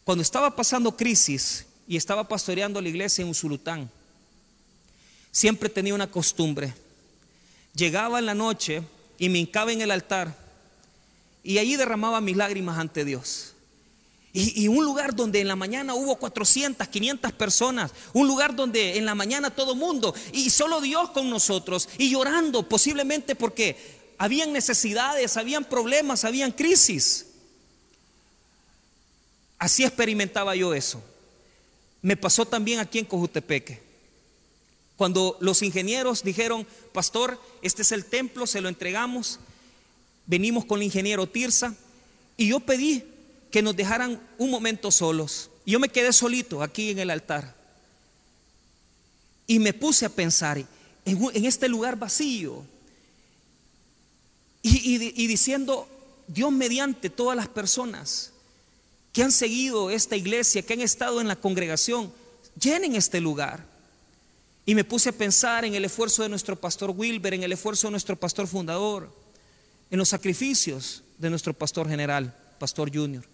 Cuando 0.05 0.23
estaba 0.23 0.55
pasando 0.55 0.97
crisis 0.97 1.67
y 1.89 1.97
estaba 1.97 2.29
pastoreando 2.29 2.81
la 2.81 2.89
iglesia 2.89 3.23
en 3.23 3.31
Usulután, 3.31 3.91
siempre 5.33 5.69
tenía 5.69 5.93
una 5.93 6.09
costumbre. 6.09 6.73
Llegaba 7.75 8.21
en 8.21 8.27
la 8.27 8.35
noche 8.35 8.85
y 9.19 9.29
me 9.29 9.41
hincaba 9.41 9.73
en 9.73 9.81
el 9.81 9.91
altar 9.91 10.37
y 11.43 11.59
allí 11.59 11.75
derramaba 11.75 12.21
mis 12.21 12.37
lágrimas 12.37 12.79
ante 12.79 13.05
Dios. 13.05 13.55
Y, 14.33 14.69
un 14.69 14.85
lugar 14.85 15.17
donde 15.17 15.41
en 15.41 15.49
la 15.49 15.57
mañana 15.57 15.95
hubo 15.95 16.17
400, 16.17 16.87
500 16.87 17.33
personas. 17.33 17.93
Un 18.13 18.29
lugar 18.29 18.55
donde 18.55 18.99
en 18.99 19.07
la 19.07 19.15
mañana 19.15 19.51
todo 19.51 19.75
mundo 19.75 20.15
y 20.33 20.51
solo 20.51 20.81
Dios 20.81 21.11
con 21.11 21.31
nosotros 21.31 21.89
y 21.99 22.11
llorando 22.11 22.69
posiblemente 22.69 23.35
porque 23.35 23.77
habían 24.19 24.53
necesidades, 24.53 25.37
habían 25.37 25.65
problemas, 25.65 26.25
habían 26.25 26.53
crisis. 26.53 27.27
Así 29.59 29.83
experimentaba 29.83 30.55
yo 30.55 30.75
eso. 30.75 31.03
Me 32.03 32.17
pasó 32.17 32.47
también 32.47 32.79
aquí 32.79 32.99
en 32.99 33.07
Cojutepeque. 33.07 33.81
Cuando 34.97 35.37
los 35.41 35.63
ingenieros 35.63 36.23
dijeron, 36.23 36.67
pastor, 36.93 37.41
este 37.63 37.83
es 37.83 37.93
el 37.93 38.05
templo, 38.05 38.47
se 38.47 38.61
lo 38.61 38.69
entregamos, 38.69 39.39
venimos 40.27 40.65
con 40.65 40.81
el 40.81 40.87
ingeniero 40.87 41.29
Tirsa 41.29 41.75
y 42.37 42.49
yo 42.49 42.61
pedí 42.61 43.05
que 43.51 43.63
nos 43.63 43.77
dejaran 43.77 44.21
un 44.39 44.51
momento 44.51 44.91
solos. 44.91 45.51
Y 45.65 45.73
yo 45.73 45.81
me 45.81 45.89
quedé 45.89 46.13
solito 46.13 46.63
aquí 46.63 46.91
en 46.91 46.99
el 46.99 47.11
altar. 47.11 47.57
Y 49.47 49.59
me 49.59 49.73
puse 49.73 50.07
a 50.07 50.11
pensar 50.11 50.59
en, 51.05 51.45
este 51.45 51.69
lugar 51.69 51.99
vacío 51.99 52.65
y 54.63 55.27
diciendo, 55.27 55.89
Dios 56.27 56.53
mediante 56.53 57.09
todas 57.09 57.37
las 57.37 57.49
personas 57.49 58.33
que 59.13 59.23
han 59.23 59.33
seguido 59.33 59.91
esta 59.91 60.15
iglesia, 60.15 60.63
que 60.63 60.75
han 60.75 60.83
estado 60.83 61.21
en 61.21 61.29
la 61.29 61.37
congregación, 61.37 62.13
llenen 62.61 62.95
este 62.95 63.21
lugar. 63.21 63.65
Y 64.67 64.75
me 64.75 64.85
puse 64.85 65.09
a 65.09 65.13
pensar 65.13 65.65
en 65.65 65.75
el 65.75 65.87
esfuerzo 65.87 66.23
de 66.23 66.29
nuestro 66.29 66.55
pastor 66.55 66.91
Wilber, 66.91 67.33
en 67.33 67.43
el 67.43 67.53
esfuerzo 67.53 67.87
de 67.87 67.93
nuestro 67.93 68.17
pastor 68.17 68.47
fundador, 68.47 69.11
en 69.91 69.99
los 69.99 70.11
sacrificios 70.11 71.03
de 71.17 71.31
nuestro 71.31 71.55
pastor 71.55 71.89
general, 71.89 72.37
pastor 72.59 72.95
junior. 72.95 73.25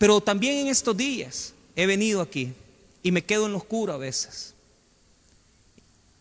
Pero 0.00 0.22
también 0.22 0.56
en 0.56 0.68
estos 0.68 0.96
días 0.96 1.52
he 1.76 1.84
venido 1.84 2.22
aquí 2.22 2.54
y 3.02 3.12
me 3.12 3.22
quedo 3.22 3.44
en 3.44 3.52
lo 3.52 3.58
oscuro 3.58 3.92
a 3.92 3.98
veces. 3.98 4.54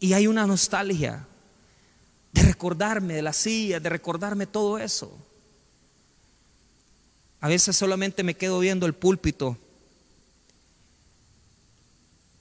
Y 0.01 0.11
hay 0.11 0.27
una 0.27 0.45
nostalgia 0.45 1.25
de 2.33 2.41
recordarme 2.41 3.13
de 3.13 3.21
la 3.21 3.31
silla, 3.31 3.79
de 3.79 3.87
recordarme 3.87 4.47
todo 4.47 4.77
eso. 4.79 5.17
A 7.39 7.47
veces 7.47 7.77
solamente 7.77 8.21
me 8.21 8.35
quedo 8.35 8.59
viendo 8.59 8.85
el 8.85 8.93
púlpito. 8.93 9.57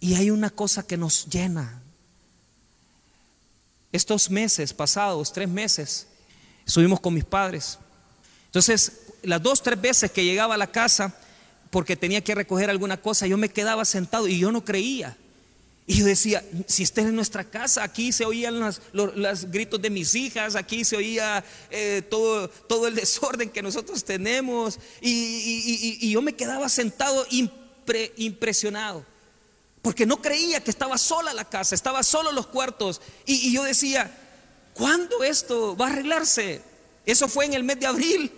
Y 0.00 0.14
hay 0.14 0.32
una 0.32 0.50
cosa 0.50 0.84
que 0.84 0.96
nos 0.96 1.24
llena. 1.26 1.80
Estos 3.92 4.28
meses 4.28 4.74
pasados, 4.74 5.32
tres 5.32 5.48
meses, 5.48 6.08
estuvimos 6.66 6.98
con 6.98 7.14
mis 7.14 7.24
padres. 7.24 7.78
Entonces, 8.46 9.02
las 9.22 9.40
dos, 9.40 9.62
tres 9.62 9.80
veces 9.80 10.10
que 10.10 10.24
llegaba 10.24 10.56
a 10.56 10.58
la 10.58 10.66
casa, 10.66 11.14
porque 11.70 11.96
tenía 11.96 12.22
que 12.22 12.34
recoger 12.34 12.70
alguna 12.70 12.96
cosa, 13.00 13.26
yo 13.26 13.36
me 13.36 13.50
quedaba 13.50 13.84
sentado 13.84 14.28
y 14.28 14.38
yo 14.38 14.52
no 14.52 14.64
creía. 14.64 15.16
Y 15.90 15.96
yo 15.96 16.04
decía, 16.04 16.44
si 16.66 16.82
estés 16.82 17.06
en 17.06 17.16
nuestra 17.16 17.44
casa, 17.44 17.82
aquí 17.82 18.12
se 18.12 18.26
oían 18.26 18.60
los, 18.92 19.50
gritos 19.50 19.80
de 19.80 19.88
mis 19.88 20.14
hijas, 20.14 20.54
aquí 20.54 20.84
se 20.84 20.96
oía 20.96 21.42
eh, 21.70 22.02
todo, 22.10 22.48
todo 22.48 22.86
el 22.88 22.94
desorden 22.94 23.48
que 23.48 23.62
nosotros 23.62 24.04
tenemos. 24.04 24.78
Y, 25.00 26.10
yo 26.10 26.20
me 26.20 26.34
quedaba 26.34 26.68
sentado 26.68 27.26
impresionado, 28.18 29.02
porque 29.80 30.04
no 30.04 30.20
creía 30.20 30.62
que 30.62 30.70
estaba 30.70 30.98
sola 30.98 31.32
la 31.32 31.46
casa, 31.46 31.74
estaba 31.74 32.02
solo 32.02 32.32
los 32.32 32.48
cuartos. 32.48 33.00
Y, 33.24 33.50
yo 33.50 33.64
decía, 33.64 34.14
¿cuándo 34.74 35.24
esto 35.24 35.74
va 35.74 35.86
a 35.86 35.90
arreglarse? 35.90 36.60
Eso 37.06 37.28
fue 37.28 37.46
en 37.46 37.54
el 37.54 37.64
mes 37.64 37.80
de 37.80 37.86
abril, 37.86 38.30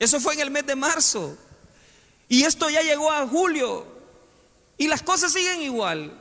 eso 0.00 0.18
fue 0.18 0.34
en 0.34 0.40
el 0.40 0.50
mes 0.50 0.66
de 0.66 0.74
marzo. 0.74 1.38
Y 2.32 2.44
esto 2.44 2.70
ya 2.70 2.80
llegó 2.80 3.12
a 3.12 3.28
julio. 3.28 3.86
Y 4.78 4.88
las 4.88 5.02
cosas 5.02 5.34
siguen 5.34 5.60
igual. 5.60 6.18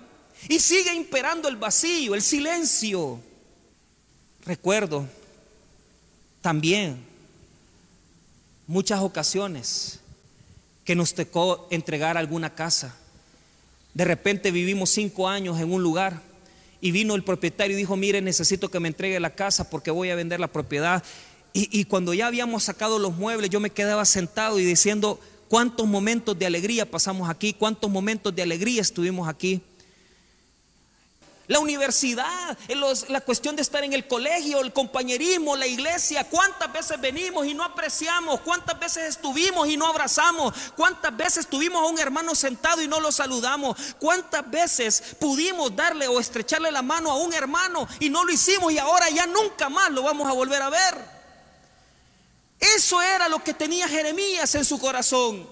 Y 0.50 0.60
sigue 0.60 0.94
imperando 0.94 1.48
el 1.48 1.56
vacío, 1.56 2.16
el 2.16 2.22
silencio. 2.22 3.18
Recuerdo 4.46 5.08
también 6.42 7.02
muchas 8.68 9.00
ocasiones 9.00 10.02
que 10.84 10.96
nos 10.96 11.14
tocó 11.14 11.70
entregar 11.72 12.18
alguna 12.18 12.54
casa. 12.54 12.94
De 13.94 14.04
repente 14.04 14.52
vivimos 14.52 14.90
cinco 14.90 15.30
años 15.30 15.62
en 15.62 15.72
un 15.72 15.82
lugar 15.82 16.22
y 16.82 16.92
vino 16.92 17.16
el 17.16 17.24
propietario 17.24 17.78
y 17.78 17.80
dijo, 17.80 17.96
mire, 17.96 18.20
necesito 18.20 18.70
que 18.70 18.82
me 18.82 18.90
entregue 18.90 19.18
la 19.22 19.34
casa 19.34 19.70
porque 19.70 19.92
voy 19.92 20.10
a 20.10 20.16
vender 20.16 20.42
la 20.42 20.50
propiedad. 20.50 21.06
Y, 21.54 21.70
y 21.80 21.86
cuando 21.86 22.14
ya 22.14 22.28
habíamos 22.28 22.64
sacado 22.66 23.00
los 23.00 23.16
muebles, 23.16 23.50
yo 23.50 23.62
me 23.62 23.70
quedaba 23.70 24.04
sentado 24.04 24.60
y 24.60 24.66
diciendo, 24.66 25.18
¿cuántos 25.52 25.86
momentos 25.86 26.40
de 26.40 26.46
alegría 26.46 26.90
pasamos 26.90 27.30
aquí? 27.30 27.52
¿Cuántos 27.52 27.92
momentos 27.92 28.34
de 28.34 28.42
alegría 28.42 28.82
estuvimos 28.82 29.28
aquí? 29.28 29.62
la 31.48 31.60
universidad, 31.60 32.58
la 33.10 33.20
cuestión 33.20 33.58
de 33.58 33.62
estar 33.62 33.84
en 33.84 33.92
el 33.92 34.08
colegio, 34.08 34.62
el 34.62 34.72
compañerismo, 34.72 35.58
la 35.58 35.68
iglesia. 35.68 36.24
¿Cuántas 36.24 36.72
veces 36.72 37.02
venimos 37.02 37.46
y 37.46 37.54
no 37.54 37.66
apreciamos? 37.66 38.40
¿Cuántas 38.40 38.80
veces 38.80 39.10
estuvimos 39.10 39.68
y 39.68 39.76
no 39.76 39.86
abrazamos? 39.86 40.54
¿Cuántas 40.78 41.18
veces 41.18 41.48
tuvimos 41.48 41.82
a 41.82 41.88
un 41.88 42.00
hermano 42.00 42.36
sentado 42.36 42.82
y 42.82 42.88
no 42.88 43.02
lo 43.02 43.12
saludamos? 43.12 43.76
¿Cuántas 44.00 44.50
veces 44.50 45.04
pudimos 45.20 45.76
darle 45.76 46.08
o 46.08 46.22
estrecharle 46.22 46.72
la 46.72 46.82
mano 46.82 47.12
a 47.12 47.18
un 47.18 47.34
hermano 47.34 47.86
y 48.00 48.10
no 48.10 48.24
lo 48.24 48.32
hicimos 48.32 48.72
y 48.72 48.78
ahora 48.78 49.10
ya 49.10 49.28
nunca 49.28 49.68
más 49.68 49.92
lo 49.92 50.04
vamos 50.04 50.30
a 50.30 50.32
volver 50.32 50.62
a 50.62 50.70
ver? 50.70 51.21
Eso 52.62 53.02
era 53.02 53.28
lo 53.28 53.44
que 53.44 53.54
tenía 53.54 53.90
Jeremías 53.90 54.56
en 54.56 54.64
su 54.64 54.80
corazón. 54.80 55.50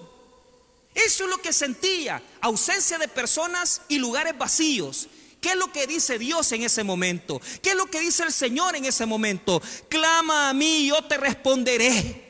Eso 0.94 1.24
es 1.24 1.30
lo 1.30 1.38
que 1.38 1.52
sentía, 1.52 2.22
ausencia 2.40 2.98
de 2.98 3.08
personas 3.08 3.82
y 3.88 3.98
lugares 3.98 4.36
vacíos 4.38 5.08
¿Qué 5.40 5.50
es 5.50 5.56
lo 5.56 5.72
que 5.72 5.86
dice 5.86 6.18
Dios 6.18 6.52
en 6.52 6.62
ese 6.62 6.84
momento? 6.84 7.40
¿Qué 7.62 7.70
es 7.70 7.76
lo 7.76 7.86
que 7.86 8.00
dice 8.00 8.24
el 8.24 8.32
Señor 8.32 8.76
en 8.76 8.84
ese 8.84 9.06
momento? 9.06 9.62
Clama 9.88 10.50
a 10.50 10.52
mí 10.52 10.80
y 10.80 10.88
yo 10.88 11.02
te 11.04 11.16
responderé. 11.16 12.28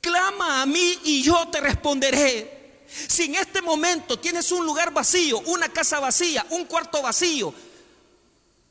Clama 0.00 0.62
a 0.62 0.66
mí 0.66 0.98
y 1.04 1.22
yo 1.22 1.48
te 1.48 1.60
responderé. 1.60 2.86
Si 3.08 3.24
en 3.24 3.34
este 3.34 3.60
momento 3.60 4.18
tienes 4.18 4.50
un 4.52 4.64
lugar 4.64 4.90
vacío, 4.92 5.40
una 5.40 5.68
casa 5.68 6.00
vacía, 6.00 6.46
un 6.50 6.64
cuarto 6.64 7.02
vacío, 7.02 7.52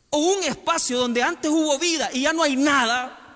o 0.09 0.17
un 0.17 0.43
espacio 0.43 0.97
donde 0.97 1.21
antes 1.21 1.51
hubo 1.51 1.77
vida 1.77 2.09
y 2.13 2.21
ya 2.21 2.33
no 2.33 2.41
hay 2.41 2.55
nada, 2.55 3.26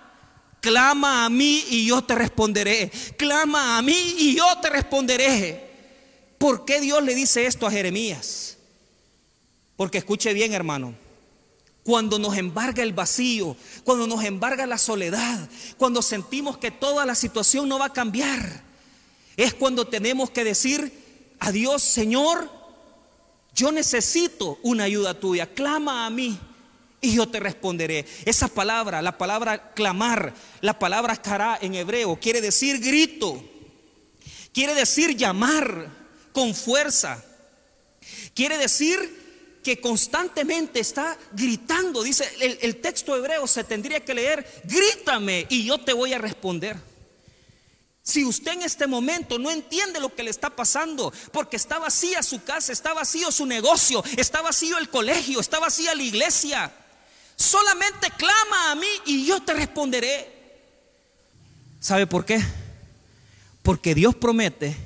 clama 0.61 1.25
a 1.25 1.29
mí 1.29 1.65
y 1.69 1.87
yo 1.87 2.01
te 2.03 2.15
responderé. 2.15 2.89
Clama 3.17 3.77
a 3.77 3.81
mí 3.81 4.15
y 4.17 4.35
yo 4.37 4.45
te 4.61 4.69
responderé. 4.69 5.69
¿Por 6.37 6.63
qué 6.63 6.79
Dios 6.79 7.03
le 7.03 7.13
dice 7.13 7.45
esto 7.45 7.67
a 7.67 7.71
Jeremías? 7.71 8.57
Porque 9.75 9.97
escuche 9.97 10.33
bien, 10.33 10.53
hermano. 10.53 10.95
Cuando 11.83 12.19
nos 12.19 12.37
embarga 12.37 12.83
el 12.83 12.93
vacío, 12.93 13.57
cuando 13.83 14.05
nos 14.05 14.23
embarga 14.23 14.67
la 14.67 14.77
soledad, 14.77 15.49
cuando 15.77 16.01
sentimos 16.03 16.57
que 16.57 16.69
toda 16.69 17.05
la 17.05 17.15
situación 17.15 17.67
no 17.67 17.79
va 17.79 17.87
a 17.87 17.93
cambiar, 17.93 18.63
es 19.35 19.55
cuando 19.55 19.87
tenemos 19.87 20.29
que 20.29 20.43
decir 20.43 21.35
a 21.39 21.51
Dios, 21.51 21.81
Señor, 21.81 22.49
yo 23.55 23.71
necesito 23.71 24.59
una 24.61 24.83
ayuda 24.83 25.19
tuya, 25.19 25.47
clama 25.47 26.05
a 26.05 26.09
mí 26.11 26.39
y 27.01 27.15
yo 27.15 27.27
te 27.27 27.39
responderé. 27.39 28.05
Esa 28.25 28.47
palabra, 28.47 29.01
la 29.01 29.17
palabra 29.17 29.73
clamar, 29.73 30.33
la 30.61 30.77
palabra 30.77 31.17
cara 31.17 31.57
en 31.59 31.73
hebreo, 31.73 32.19
quiere 32.19 32.39
decir 32.39 32.79
grito, 32.79 33.43
quiere 34.53 34.75
decir 34.75 35.17
llamar 35.17 35.87
con 36.31 36.53
fuerza, 36.53 37.23
quiere 38.35 38.57
decir 38.59 39.59
que 39.63 39.81
constantemente 39.81 40.79
está 40.79 41.17
gritando. 41.33 42.03
Dice 42.03 42.29
el, 42.39 42.59
el, 42.61 42.77
texto 42.77 43.15
hebreo 43.15 43.47
se 43.47 43.63
tendría 43.63 44.05
que 44.05 44.13
leer, 44.13 44.63
grítame 44.63 45.47
y 45.49 45.65
yo 45.65 45.79
te 45.79 45.93
voy 45.93 46.13
a 46.13 46.19
responder. 46.19 46.77
Si 48.03 48.25
usted 48.25 48.53
en 48.53 48.63
este 48.63 48.87
momento 48.87 49.37
no 49.37 49.51
entiende 49.51 49.99
lo 49.99 50.13
que 50.13 50.23
le 50.23 50.31
está 50.31 50.49
pasando, 50.49 51.13
porque 51.31 51.55
está 51.55 51.77
vacía 51.77 52.23
su 52.23 52.43
casa, 52.43 52.71
está 52.71 52.93
vacío 52.93 53.31
su 53.31 53.45
negocio, 53.45 54.03
está 54.17 54.41
vacío 54.41 54.79
el 54.79 54.89
colegio, 54.89 55.39
está 55.39 55.59
vacía 55.59 55.93
la 55.93 56.01
iglesia, 56.01 56.73
Solamente 57.41 58.07
clama 58.17 58.69
a 58.71 58.75
mí 58.75 58.87
y 59.07 59.25
yo 59.25 59.41
te 59.41 59.55
responderé. 59.55 60.31
¿Sabe 61.79 62.05
por 62.05 62.23
qué? 62.23 62.39
Porque 63.63 63.95
Dios 63.95 64.13
promete 64.13 64.77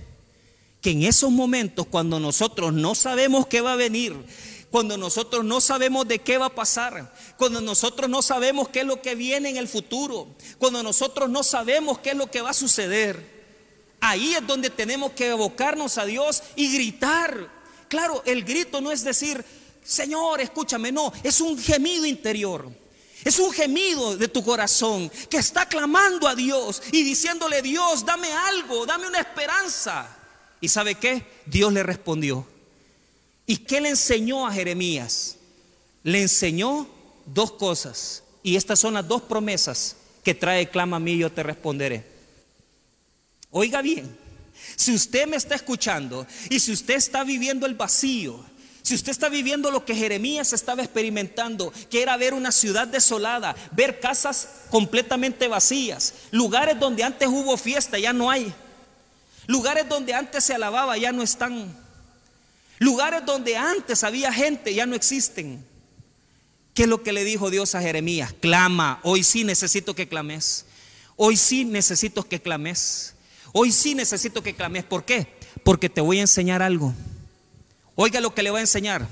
que 0.81 0.91
en 0.91 1.03
esos 1.03 1.31
momentos 1.31 1.85
cuando 1.87 2.17
nosotros 2.17 2.71
no 2.71 2.95
sabemos 2.95 3.47
qué 3.47 3.59
va 3.59 3.73
a 3.73 3.75
venir, 3.75 4.15
cuando 4.71 4.97
nosotros 4.97 5.43
no 5.43 5.59
sabemos 5.59 6.07
de 6.07 6.19
qué 6.19 6.37
va 6.37 6.45
a 6.45 6.55
pasar, 6.55 7.13
cuando 7.35 7.59
nosotros 7.59 8.09
no 8.09 8.21
sabemos 8.21 8.69
qué 8.69 8.79
es 8.79 8.85
lo 8.85 9.01
que 9.01 9.15
viene 9.15 9.49
en 9.49 9.57
el 9.57 9.67
futuro, 9.67 10.27
cuando 10.57 10.81
nosotros 10.81 11.29
no 11.29 11.43
sabemos 11.43 11.99
qué 11.99 12.11
es 12.11 12.15
lo 12.15 12.31
que 12.31 12.41
va 12.41 12.51
a 12.51 12.53
suceder, 12.53 13.35
ahí 13.99 14.33
es 14.33 14.47
donde 14.47 14.69
tenemos 14.69 15.11
que 15.11 15.27
evocarnos 15.27 15.97
a 15.97 16.05
Dios 16.05 16.41
y 16.55 16.71
gritar. 16.73 17.49
Claro, 17.89 18.23
el 18.25 18.45
grito 18.45 18.79
no 18.79 18.93
es 18.93 19.03
decir, 19.03 19.43
Señor, 19.85 20.41
escúchame, 20.41 20.91
no, 20.91 21.13
es 21.23 21.39
un 21.41 21.57
gemido 21.57 22.05
interior. 22.05 22.69
Es 23.23 23.39
un 23.39 23.51
gemido 23.51 24.17
de 24.17 24.27
tu 24.27 24.43
corazón 24.43 25.09
que 25.29 25.37
está 25.37 25.67
clamando 25.67 26.27
a 26.27 26.35
Dios 26.35 26.81
y 26.91 27.03
diciéndole, 27.03 27.61
Dios, 27.61 28.05
dame 28.05 28.31
algo, 28.31 28.85
dame 28.85 29.07
una 29.07 29.19
esperanza. 29.19 30.15
¿Y 30.61 30.67
sabe 30.67 30.95
qué? 30.95 31.25
Dios 31.45 31.71
le 31.73 31.83
respondió. 31.83 32.45
¿Y 33.47 33.57
qué 33.57 33.81
le 33.81 33.89
enseñó 33.89 34.45
a 34.45 34.51
Jeremías? 34.51 35.37
Le 36.03 36.21
enseñó 36.21 36.87
dos 37.25 37.53
cosas. 37.53 38.23
Y 38.43 38.55
estas 38.55 38.79
son 38.79 38.93
las 38.93 39.07
dos 39.07 39.23
promesas 39.23 39.95
que 40.23 40.35
trae 40.35 40.69
clama 40.69 40.97
a 40.97 40.99
mí 40.99 41.17
yo 41.17 41.31
te 41.31 41.43
responderé. 41.43 42.05
Oiga 43.49 43.81
bien, 43.81 44.15
si 44.75 44.93
usted 44.93 45.27
me 45.27 45.37
está 45.37 45.55
escuchando 45.55 46.27
y 46.49 46.59
si 46.59 46.71
usted 46.71 46.95
está 46.95 47.23
viviendo 47.23 47.65
el 47.65 47.73
vacío, 47.73 48.43
si 48.85 48.93
usted 48.93 49.09
está 49.09 49.29
viviendo 49.29 49.71
lo 49.71 49.83
que 49.83 49.95
Jeremías 49.95 50.53
estaba 50.53 50.83
experimentando, 50.83 51.73
que 51.89 52.03
era 52.03 52.15
ver 52.17 52.35
una 52.35 52.51
ciudad 52.51 52.87
desolada, 52.87 53.55
ver 53.71 53.99
casas 53.99 54.47
completamente 54.69 55.47
vacías, 55.47 56.13
lugares 56.29 56.79
donde 56.79 57.03
antes 57.03 57.27
hubo 57.27 57.57
fiesta, 57.57 57.97
ya 57.97 58.13
no 58.13 58.29
hay. 58.29 58.53
Lugares 59.47 59.89
donde 59.89 60.13
antes 60.13 60.43
se 60.43 60.53
alababa, 60.53 60.99
ya 60.99 61.11
no 61.11 61.23
están. 61.23 61.75
Lugares 62.77 63.25
donde 63.25 63.57
antes 63.57 64.03
había 64.03 64.31
gente, 64.31 64.75
ya 64.75 64.85
no 64.85 64.95
existen. 64.95 65.65
¿Qué 66.75 66.83
es 66.83 66.87
lo 66.87 67.01
que 67.01 67.11
le 67.11 67.23
dijo 67.23 67.49
Dios 67.49 67.73
a 67.73 67.81
Jeremías? 67.81 68.35
Clama, 68.39 68.99
hoy 69.01 69.23
sí 69.23 69.43
necesito 69.43 69.95
que 69.95 70.07
clames. 70.07 70.67
Hoy 71.15 71.37
sí 71.37 71.65
necesito 71.65 72.29
que 72.29 72.39
clames. 72.39 73.15
Hoy 73.51 73.71
sí 73.71 73.95
necesito 73.95 74.43
que 74.43 74.53
clames. 74.53 74.83
¿Por 74.83 75.05
qué? 75.05 75.25
Porque 75.63 75.89
te 75.89 76.01
voy 76.01 76.19
a 76.19 76.21
enseñar 76.21 76.61
algo. 76.61 76.93
Oiga 77.95 78.19
lo 78.21 78.33
que 78.33 78.43
le 78.43 78.51
va 78.51 78.59
a 78.59 78.61
enseñar. 78.61 79.07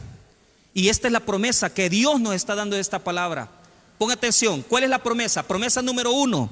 Y 0.74 0.90
esta 0.90 1.08
es 1.08 1.14
la 1.14 1.20
promesa 1.20 1.74
que 1.74 1.90
Dios 1.90 2.20
nos 2.20 2.36
está 2.36 2.56
dando 2.56 2.76
de 2.76 2.82
esta 2.82 3.00
palabra. 3.00 3.50
Ponga 3.98 4.16
atención, 4.16 4.64
¿cuál 4.64 4.84
es 4.84 4.90
la 4.90 5.02
promesa? 5.02 5.44
Promesa 5.44 5.82
número 5.82 6.12
uno. 6.12 6.50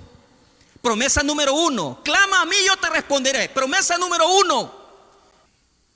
Promesa 0.82 1.24
número 1.24 1.54
uno. 1.54 2.00
Clama 2.04 2.42
a 2.42 2.46
mí, 2.46 2.56
yo 2.66 2.78
te 2.78 2.90
responderé. 2.90 3.50
Promesa 3.50 3.98
número 3.98 4.26
uno. 4.40 4.82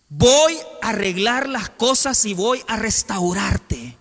Voy 0.09 0.57
a 0.81 0.89
arreglar 0.89 1.49
las 1.49 1.69
cosas 1.69 2.23
y 2.25 2.33
voy 2.33 2.63
a 2.67 2.75
restaurarte. 2.75 3.97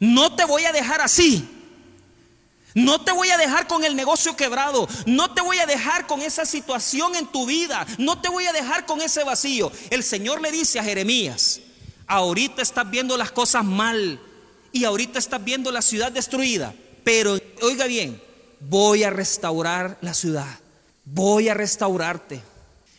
No 0.00 0.34
te 0.34 0.44
voy 0.44 0.64
a 0.64 0.72
dejar 0.72 1.00
así. 1.00 1.55
No 2.76 3.00
te 3.00 3.10
voy 3.10 3.30
a 3.30 3.38
dejar 3.38 3.66
con 3.66 3.84
el 3.84 3.96
negocio 3.96 4.36
quebrado. 4.36 4.86
No 5.06 5.32
te 5.32 5.40
voy 5.40 5.58
a 5.58 5.66
dejar 5.66 6.06
con 6.06 6.20
esa 6.20 6.44
situación 6.44 7.16
en 7.16 7.26
tu 7.26 7.46
vida. 7.46 7.86
No 7.96 8.20
te 8.20 8.28
voy 8.28 8.44
a 8.44 8.52
dejar 8.52 8.84
con 8.84 9.00
ese 9.00 9.24
vacío. 9.24 9.72
El 9.88 10.04
Señor 10.04 10.42
le 10.42 10.52
dice 10.52 10.78
a 10.78 10.84
Jeremías, 10.84 11.60
ahorita 12.06 12.60
estás 12.60 12.90
viendo 12.90 13.16
las 13.16 13.32
cosas 13.32 13.64
mal 13.64 14.20
y 14.72 14.84
ahorita 14.84 15.18
estás 15.18 15.42
viendo 15.42 15.72
la 15.72 15.80
ciudad 15.80 16.12
destruida. 16.12 16.74
Pero 17.02 17.38
oiga 17.62 17.86
bien, 17.86 18.22
voy 18.60 19.04
a 19.04 19.10
restaurar 19.10 19.96
la 20.02 20.12
ciudad. 20.12 20.60
Voy 21.06 21.48
a 21.48 21.54
restaurarte. 21.54 22.42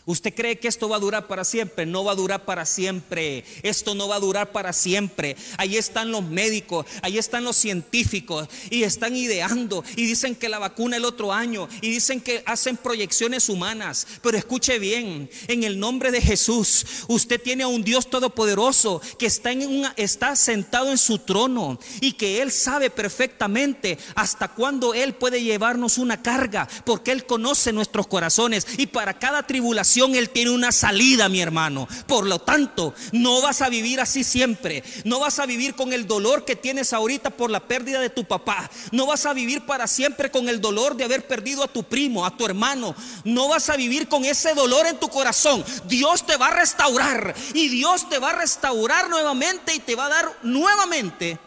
¿Usted 0.08 0.34
cree 0.34 0.58
que 0.58 0.70
esto 0.70 0.88
va 0.88 0.96
a 0.96 1.02
durar 1.02 1.28
para 1.28 1.44
siempre? 1.44 1.86
No 1.86 2.06
va 2.06 2.14
a 2.14 2.16
durar 2.16 2.46
para 2.46 2.66
siempre. 2.66 3.44
Esto 3.62 3.94
no 3.94 4.08
va 4.08 4.16
a 4.16 4.22
durar 4.22 4.54
para 4.54 4.72
siempre. 4.72 5.36
Ahí 5.58 5.76
están 5.76 6.12
los 6.14 6.24
médicos, 6.24 6.86
ahí 7.02 7.18
están 7.18 7.44
los 7.44 7.58
científicos 7.58 8.48
y 8.70 8.84
están 8.84 9.18
ideando 9.18 9.84
y 9.98 10.06
dicen 10.06 10.34
que 10.36 10.48
la 10.48 10.60
vacuna 10.60 10.96
el 10.96 11.04
otro 11.04 11.34
año 11.34 11.68
y 11.82 11.90
dicen 11.90 12.22
que 12.22 12.42
hacen 12.46 12.78
proyecciones 12.78 13.50
humanas. 13.50 14.08
Pero 14.22 14.38
escuche 14.38 14.80
bien, 14.80 15.30
en 15.50 15.66
el 15.66 15.78
nombre 15.78 16.10
de 16.12 16.22
Jesús, 16.22 16.86
usted 17.10 17.42
tiene 17.42 17.64
a 17.64 17.68
un 17.68 17.84
Dios 17.84 18.10
todopoderoso 18.10 19.02
que 19.20 19.26
está, 19.26 19.52
está 19.98 20.38
sentado 20.38 20.90
en 20.90 20.98
su 20.98 21.20
trono 21.20 21.80
y 22.00 22.14
que 22.14 22.42
Él 22.42 22.54
sabe 22.54 22.90
perfectamente 22.90 23.98
hasta 24.16 24.48
cuándo 24.48 24.94
Él 24.94 25.16
puede 25.16 25.44
llevarnos 25.44 25.98
una 25.98 26.22
carga 26.22 26.66
porque 26.86 27.12
Él 27.12 27.26
conoce 27.26 27.74
nuestros 27.74 28.08
corazones 28.08 28.66
y 28.78 28.88
para 28.88 29.20
cada 29.20 29.46
tribulación 29.46 29.97
él 30.06 30.30
tiene 30.30 30.52
una 30.52 30.72
salida, 30.72 31.30
mi 31.30 31.42
hermano. 31.42 31.88
Por 32.08 32.26
lo 32.26 32.40
tanto, 32.40 32.94
no 33.12 33.42
vas 33.42 33.62
a 33.62 33.70
vivir 33.70 34.00
así 34.00 34.24
siempre. 34.24 34.84
No 35.04 35.20
vas 35.20 35.40
a 35.40 35.46
vivir 35.46 35.76
con 35.76 35.94
el 35.94 36.08
dolor 36.08 36.46
que 36.46 36.56
tienes 36.56 36.94
ahorita 36.94 37.32
por 37.32 37.50
la 37.50 37.60
pérdida 37.60 38.00
de 38.00 38.10
tu 38.10 38.26
papá. 38.26 38.70
No 38.92 39.06
vas 39.06 39.26
a 39.26 39.34
vivir 39.34 39.66
para 39.66 39.88
siempre 39.88 40.32
con 40.32 40.50
el 40.50 40.62
dolor 40.62 40.96
de 40.96 41.04
haber 41.04 41.28
perdido 41.28 41.64
a 41.64 41.68
tu 41.68 41.84
primo, 41.84 42.26
a 42.26 42.36
tu 42.36 42.46
hermano. 42.46 42.96
No 43.24 43.48
vas 43.48 43.70
a 43.70 43.76
vivir 43.76 44.08
con 44.08 44.26
ese 44.26 44.54
dolor 44.54 44.86
en 44.88 45.00
tu 45.00 45.10
corazón. 45.10 45.64
Dios 45.88 46.26
te 46.26 46.38
va 46.38 46.48
a 46.48 46.60
restaurar 46.60 47.36
y 47.54 47.70
Dios 47.70 48.10
te 48.10 48.20
va 48.20 48.32
a 48.32 48.40
restaurar 48.40 49.10
nuevamente 49.10 49.74
y 49.74 49.80
te 49.80 49.96
va 49.96 50.06
a 50.06 50.10
dar 50.10 50.38
nuevamente 50.44 51.40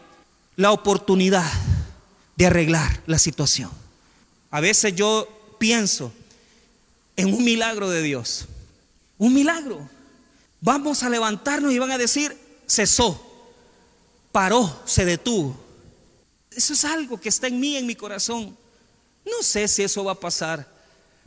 la 0.55 0.71
oportunidad 0.71 1.49
de 2.35 2.47
arreglar 2.47 3.01
la 3.05 3.19
situación. 3.19 3.71
A 4.49 4.59
veces 4.59 4.95
yo 4.95 5.27
pienso, 5.59 6.11
en 7.15 7.33
un 7.33 7.43
milagro 7.43 7.89
de 7.89 8.01
Dios. 8.01 8.45
Un 9.17 9.33
milagro. 9.33 9.89
Vamos 10.59 11.03
a 11.03 11.09
levantarnos 11.09 11.71
y 11.71 11.79
van 11.79 11.91
a 11.91 11.97
decir, 11.97 12.37
cesó, 12.67 13.19
paró, 14.31 14.81
se 14.85 15.05
detuvo. 15.05 15.55
Eso 16.51 16.73
es 16.73 16.85
algo 16.85 17.19
que 17.19 17.29
está 17.29 17.47
en 17.47 17.59
mí, 17.59 17.77
en 17.77 17.85
mi 17.85 17.95
corazón. 17.95 18.57
No 19.25 19.43
sé 19.43 19.67
si 19.67 19.83
eso 19.83 20.03
va 20.03 20.13
a 20.13 20.19
pasar, 20.19 20.67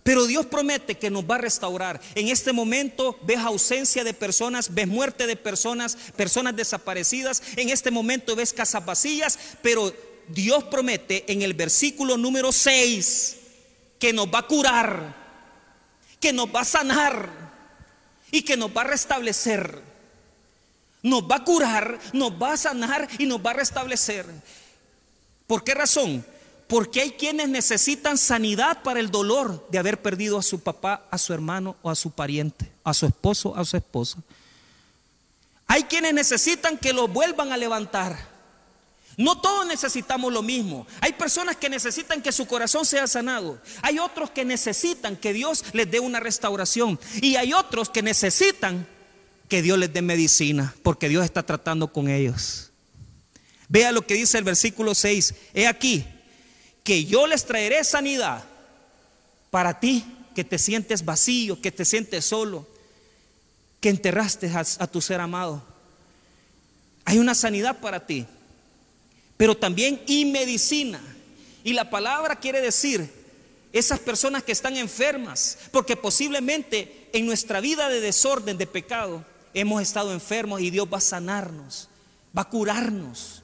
pero 0.03 0.27
Dios 0.27 0.47
promete 0.47 0.97
que 0.97 1.11
nos 1.11 1.25
va 1.25 1.37
a 1.37 1.38
restaurar. 1.38 2.01
En 2.14 2.29
este 2.29 2.53
momento 2.53 3.18
ves 3.23 3.38
ausencia 3.38 4.05
de 4.05 4.12
personas, 4.12 4.75
ves 4.75 4.87
muerte 4.87 5.27
de 5.27 5.37
personas, 5.37 5.97
personas 6.14 6.55
desaparecidas. 6.55 7.42
En 7.57 7.70
este 7.70 7.90
momento 7.90 8.37
ves 8.37 8.53
casas 8.53 8.85
vacías, 8.85 9.38
pero 9.62 9.94
Dios 10.29 10.64
promete 10.64 11.31
en 11.33 11.42
el 11.42 11.55
versículo 11.55 12.16
número 12.18 12.53
6 12.53 13.37
que 13.99 14.12
nos 14.12 14.27
va 14.27 14.40
a 14.40 14.47
curar 14.47 15.24
que 16.25 16.33
nos 16.33 16.47
va 16.47 16.63
a 16.63 16.65
sanar 16.65 17.29
y 18.31 18.41
que 18.41 18.57
nos 18.57 18.75
va 18.75 18.81
a 18.81 18.85
restablecer. 18.85 19.83
nos 21.03 21.23
va 21.23 21.37
a 21.37 21.45
curar, 21.45 21.99
nos 22.15 22.33
va 22.33 22.55
a 22.55 22.57
sanar 22.57 23.07
y 23.19 23.27
nos 23.27 23.45
va 23.45 23.51
a 23.51 23.53
restablecer. 23.53 24.25
¿Por 25.47 25.63
qué 25.63 25.75
razón? 25.75 26.25
Porque 26.67 27.03
hay 27.03 27.11
quienes 27.11 27.51
necesitan 27.51 28.17
sanidad 28.17 28.83
para 28.83 29.01
el 29.01 29.11
dolor 29.11 29.69
de 29.71 29.77
haber 29.77 30.01
perdido 30.01 30.39
a 30.39 30.43
su 30.43 30.61
papá, 30.61 31.07
a 31.11 31.19
su 31.19 31.35
hermano 31.35 31.77
o 31.83 31.91
a 31.91 31.95
su 31.95 32.11
pariente, 32.11 32.73
a 32.85 32.95
su 32.95 33.05
esposo, 33.05 33.55
a 33.55 33.63
su 33.67 33.77
esposa. 33.77 34.17
Hay 35.67 35.83
quienes 35.83 36.15
necesitan 36.15 36.79
que 36.79 36.95
lo 36.95 37.07
vuelvan 37.07 37.53
a 37.53 37.59
levantar. 37.59 38.34
No 39.16 39.40
todos 39.40 39.66
necesitamos 39.66 40.33
lo 40.33 40.42
mismo. 40.42 40.87
Hay 41.00 41.12
personas 41.12 41.57
que 41.57 41.68
necesitan 41.68 42.20
que 42.20 42.33
su 42.33 42.46
corazón 42.46 42.85
sea 42.85 43.07
sanado. 43.07 43.61
Hay 43.83 43.98
otros 43.98 44.31
que 44.31 44.44
necesitan 44.44 45.16
que 45.16 45.33
Dios 45.33 45.64
les 45.72 45.90
dé 45.90 46.00
una 46.00 46.20
restauración. 46.20 46.98
Y 47.22 47.37
hay 47.37 47.53
otros 47.53 47.90
que 47.90 48.03
necesitan 48.03 48.87
que 49.48 49.62
Dios 49.62 49.79
les 49.79 49.92
dé 49.92 50.03
medicina, 50.03 50.74
porque 50.83 51.09
Dios 51.09 51.24
está 51.24 51.44
tratando 51.44 51.92
con 51.92 52.09
ellos. 52.09 52.72
Vea 53.68 53.92
lo 53.92 54.07
que 54.07 54.14
dice 54.14 54.38
el 54.38 54.44
versículo 54.44 54.94
6. 54.94 55.35
He 55.55 55.66
aquí 55.66 56.05
que 56.83 57.05
yo 57.05 57.27
les 57.27 57.44
traeré 57.44 57.85
sanidad 57.85 58.44
para 59.50 59.79
ti 59.79 60.05
que 60.35 60.42
te 60.44 60.59
sientes 60.59 61.05
vacío, 61.05 61.61
que 61.61 61.70
te 61.70 61.85
sientes 61.85 62.24
solo, 62.24 62.66
que 63.81 63.90
enterraste 63.90 64.48
a, 64.48 64.64
a 64.79 64.87
tu 64.88 65.00
ser 65.00 65.20
amado. 65.20 65.62
Hay 67.05 67.18
una 67.18 67.35
sanidad 67.35 67.79
para 67.79 68.07
ti 68.07 68.27
pero 69.37 69.57
también 69.57 70.01
y 70.07 70.25
medicina. 70.25 71.01
Y 71.62 71.73
la 71.73 71.90
palabra 71.90 72.37
quiere 72.37 72.61
decir 72.61 73.11
esas 73.73 73.99
personas 73.99 74.42
que 74.42 74.53
están 74.53 74.77
enfermas, 74.77 75.59
porque 75.73 75.97
posiblemente 75.97 77.09
en 77.12 77.27
nuestra 77.27 77.61
vida 77.61 77.88
de 77.88 78.01
desorden, 78.01 78.57
de 78.57 78.66
pecado, 78.66 79.25
hemos 79.53 79.83
estado 79.83 80.12
enfermos 80.12 80.61
y 80.61 80.70
Dios 80.70 80.88
va 80.92 80.99
a 80.99 81.01
sanarnos, 81.01 81.88
va 82.37 82.42
a 82.42 82.49
curarnos. 82.49 83.42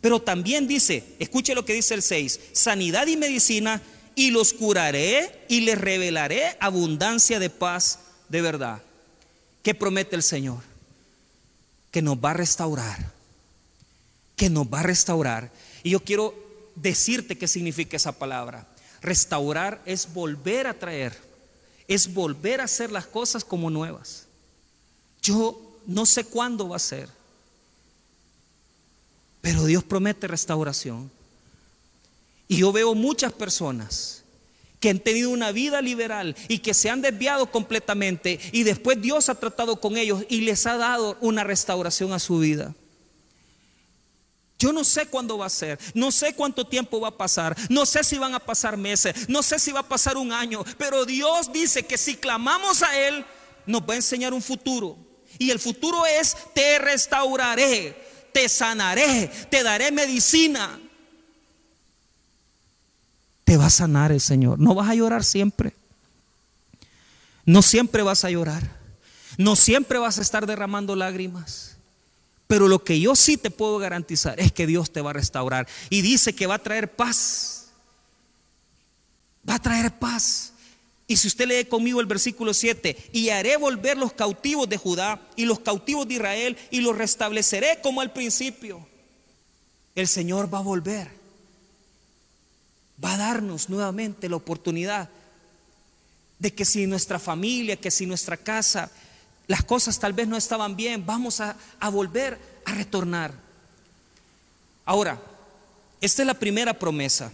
Pero 0.00 0.20
también 0.20 0.66
dice, 0.66 1.04
escuche 1.18 1.54
lo 1.54 1.64
que 1.64 1.74
dice 1.74 1.94
el 1.94 2.02
6, 2.02 2.40
sanidad 2.52 3.06
y 3.06 3.16
medicina, 3.16 3.82
y 4.14 4.32
los 4.32 4.52
curaré 4.52 5.44
y 5.48 5.60
les 5.60 5.78
revelaré 5.78 6.56
abundancia 6.58 7.38
de 7.38 7.50
paz 7.50 8.00
de 8.28 8.42
verdad. 8.42 8.82
¿Qué 9.62 9.74
promete 9.74 10.16
el 10.16 10.24
Señor? 10.24 10.58
Que 11.92 12.02
nos 12.02 12.16
va 12.16 12.30
a 12.30 12.34
restaurar 12.34 13.17
que 14.38 14.48
nos 14.48 14.66
va 14.66 14.80
a 14.80 14.84
restaurar. 14.84 15.52
Y 15.82 15.90
yo 15.90 16.00
quiero 16.00 16.34
decirte 16.76 17.36
qué 17.36 17.46
significa 17.46 17.98
esa 17.98 18.12
palabra. 18.12 18.66
Restaurar 19.02 19.82
es 19.84 20.14
volver 20.14 20.66
a 20.66 20.78
traer, 20.78 21.14
es 21.86 22.14
volver 22.14 22.62
a 22.62 22.64
hacer 22.64 22.90
las 22.90 23.06
cosas 23.06 23.44
como 23.44 23.68
nuevas. 23.68 24.26
Yo 25.20 25.60
no 25.86 26.06
sé 26.06 26.24
cuándo 26.24 26.68
va 26.68 26.76
a 26.76 26.80
ser, 26.80 27.10
pero 29.42 29.64
Dios 29.66 29.84
promete 29.84 30.26
restauración. 30.26 31.10
Y 32.46 32.58
yo 32.58 32.72
veo 32.72 32.94
muchas 32.94 33.32
personas 33.32 34.22
que 34.80 34.90
han 34.90 35.00
tenido 35.00 35.30
una 35.30 35.50
vida 35.50 35.82
liberal 35.82 36.36
y 36.46 36.60
que 36.60 36.72
se 36.72 36.88
han 36.88 37.02
desviado 37.02 37.50
completamente 37.50 38.38
y 38.52 38.62
después 38.62 39.02
Dios 39.02 39.28
ha 39.28 39.34
tratado 39.34 39.80
con 39.80 39.96
ellos 39.96 40.24
y 40.28 40.42
les 40.42 40.66
ha 40.66 40.76
dado 40.76 41.18
una 41.20 41.42
restauración 41.44 42.12
a 42.12 42.20
su 42.20 42.38
vida. 42.38 42.74
Yo 44.58 44.72
no 44.72 44.82
sé 44.82 45.06
cuándo 45.06 45.38
va 45.38 45.46
a 45.46 45.50
ser, 45.50 45.78
no 45.94 46.10
sé 46.10 46.34
cuánto 46.34 46.66
tiempo 46.66 47.00
va 47.00 47.08
a 47.08 47.16
pasar, 47.16 47.56
no 47.70 47.86
sé 47.86 48.02
si 48.02 48.18
van 48.18 48.34
a 48.34 48.40
pasar 48.40 48.76
meses, 48.76 49.28
no 49.28 49.40
sé 49.42 49.60
si 49.60 49.70
va 49.70 49.80
a 49.80 49.88
pasar 49.88 50.16
un 50.16 50.32
año, 50.32 50.64
pero 50.76 51.06
Dios 51.06 51.52
dice 51.52 51.86
que 51.86 51.96
si 51.96 52.16
clamamos 52.16 52.82
a 52.82 52.98
Él, 52.98 53.24
nos 53.66 53.82
va 53.82 53.92
a 53.92 53.96
enseñar 53.96 54.34
un 54.34 54.42
futuro. 54.42 54.96
Y 55.38 55.50
el 55.50 55.60
futuro 55.60 56.04
es, 56.06 56.36
te 56.54 56.78
restauraré, 56.80 57.96
te 58.32 58.48
sanaré, 58.48 59.30
te 59.48 59.62
daré 59.62 59.92
medicina. 59.92 60.80
Te 63.44 63.56
va 63.56 63.66
a 63.66 63.70
sanar 63.70 64.10
el 64.10 64.20
Señor. 64.20 64.58
No 64.58 64.74
vas 64.74 64.88
a 64.88 64.94
llorar 64.94 65.22
siempre. 65.22 65.74
No 67.44 67.62
siempre 67.62 68.02
vas 68.02 68.24
a 68.24 68.30
llorar. 68.30 68.76
No 69.36 69.54
siempre 69.54 69.98
vas 69.98 70.18
a 70.18 70.22
estar 70.22 70.46
derramando 70.46 70.96
lágrimas. 70.96 71.77
Pero 72.48 72.66
lo 72.66 72.82
que 72.82 72.98
yo 72.98 73.14
sí 73.14 73.36
te 73.36 73.50
puedo 73.50 73.78
garantizar 73.78 74.40
es 74.40 74.50
que 74.52 74.66
Dios 74.66 74.90
te 74.90 75.02
va 75.02 75.10
a 75.10 75.12
restaurar. 75.12 75.68
Y 75.90 76.00
dice 76.00 76.34
que 76.34 76.46
va 76.46 76.54
a 76.54 76.62
traer 76.62 76.90
paz. 76.96 77.66
Va 79.48 79.56
a 79.56 79.62
traer 79.62 79.96
paz. 79.98 80.54
Y 81.06 81.18
si 81.18 81.28
usted 81.28 81.46
lee 81.46 81.66
conmigo 81.66 82.00
el 82.00 82.06
versículo 82.06 82.52
7, 82.52 83.10
y 83.12 83.28
haré 83.28 83.56
volver 83.58 83.98
los 83.98 84.14
cautivos 84.14 84.68
de 84.68 84.78
Judá 84.78 85.20
y 85.36 85.44
los 85.44 85.60
cautivos 85.60 86.08
de 86.08 86.14
Israel 86.14 86.56
y 86.70 86.80
los 86.80 86.96
restableceré 86.96 87.80
como 87.82 88.00
al 88.00 88.12
principio. 88.12 88.86
El 89.94 90.08
Señor 90.08 90.52
va 90.52 90.58
a 90.58 90.62
volver. 90.62 91.10
Va 93.02 93.14
a 93.14 93.18
darnos 93.18 93.68
nuevamente 93.68 94.28
la 94.28 94.36
oportunidad 94.36 95.10
de 96.38 96.54
que 96.54 96.64
si 96.64 96.86
nuestra 96.86 97.18
familia, 97.18 97.76
que 97.76 97.90
si 97.90 98.06
nuestra 98.06 98.36
casa, 98.38 98.90
las 99.48 99.64
cosas 99.64 99.98
tal 99.98 100.12
vez 100.12 100.28
no 100.28 100.36
estaban 100.36 100.76
bien, 100.76 101.04
vamos 101.04 101.40
a, 101.40 101.56
volver 101.90 102.38
a 102.66 102.74
retornar. 102.74 103.32
Ahora, 104.84 105.20
esta 106.02 106.22
es 106.22 106.26
la 106.26 106.34
primera 106.34 106.74
promesa. 106.74 107.32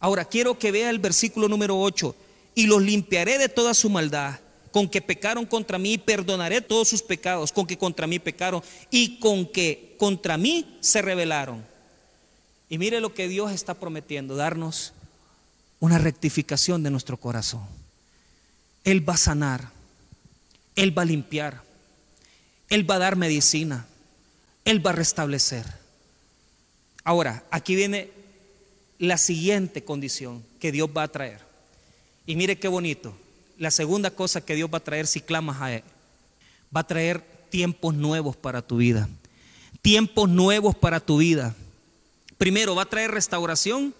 Ahora, 0.00 0.24
quiero 0.24 0.58
que 0.58 0.72
vea 0.72 0.88
el 0.88 0.98
versículo 0.98 1.48
número 1.48 1.78
8. 1.78 2.16
Y 2.54 2.66
los 2.66 2.82
limpiaré 2.82 3.36
de 3.38 3.48
toda 3.48 3.74
su 3.74 3.90
maldad, 3.90 4.40
con 4.72 4.88
que 4.88 5.02
pecaron 5.02 5.44
contra 5.44 5.78
mí, 5.78 5.98
perdonaré 5.98 6.60
todos 6.62 6.88
sus 6.88 7.02
pecados, 7.02 7.52
con 7.52 7.66
que 7.66 7.78
contra 7.78 8.06
mí 8.06 8.18
pecaron 8.18 8.62
y 8.90 9.18
con 9.20 9.46
que 9.46 9.94
contra 9.98 10.38
mí 10.38 10.78
se 10.80 11.02
rebelaron. 11.02 11.64
Y 12.70 12.78
mire 12.78 13.00
lo 13.00 13.14
que 13.14 13.28
Dios 13.28 13.52
está 13.52 13.74
prometiendo, 13.74 14.34
darnos 14.34 14.92
una 15.78 15.98
rectificación 15.98 16.82
de 16.82 16.90
nuestro 16.90 17.18
corazón. 17.18 17.66
Él 18.88 19.06
va 19.06 19.12
a 19.12 19.18
sanar, 19.18 19.70
Él 20.74 20.96
va 20.96 21.02
a 21.02 21.04
limpiar, 21.04 21.62
Él 22.70 22.90
va 22.90 22.94
a 22.94 22.98
dar 22.98 23.16
medicina, 23.16 23.86
Él 24.64 24.84
va 24.84 24.92
a 24.92 24.94
restablecer. 24.94 25.66
Ahora, 27.04 27.44
aquí 27.50 27.76
viene 27.76 28.10
la 28.98 29.18
siguiente 29.18 29.84
condición 29.84 30.42
que 30.58 30.72
Dios 30.72 30.88
va 30.96 31.02
a 31.02 31.08
traer. 31.08 31.40
Y 32.24 32.34
mire 32.34 32.58
qué 32.58 32.66
bonito. 32.66 33.14
La 33.58 33.70
segunda 33.70 34.10
cosa 34.10 34.40
que 34.40 34.54
Dios 34.54 34.70
va 34.72 34.78
a 34.78 34.84
traer 34.84 35.06
si 35.06 35.20
clamas 35.20 35.60
a 35.60 35.70
Él, 35.70 35.84
va 36.74 36.80
a 36.80 36.86
traer 36.86 37.20
tiempos 37.50 37.94
nuevos 37.94 38.36
para 38.36 38.62
tu 38.62 38.78
vida. 38.78 39.06
Tiempos 39.82 40.30
nuevos 40.30 40.74
para 40.74 40.98
tu 40.98 41.18
vida. 41.18 41.54
Primero, 42.38 42.74
va 42.74 42.84
a 42.84 42.88
traer 42.88 43.10
restauración 43.10 43.94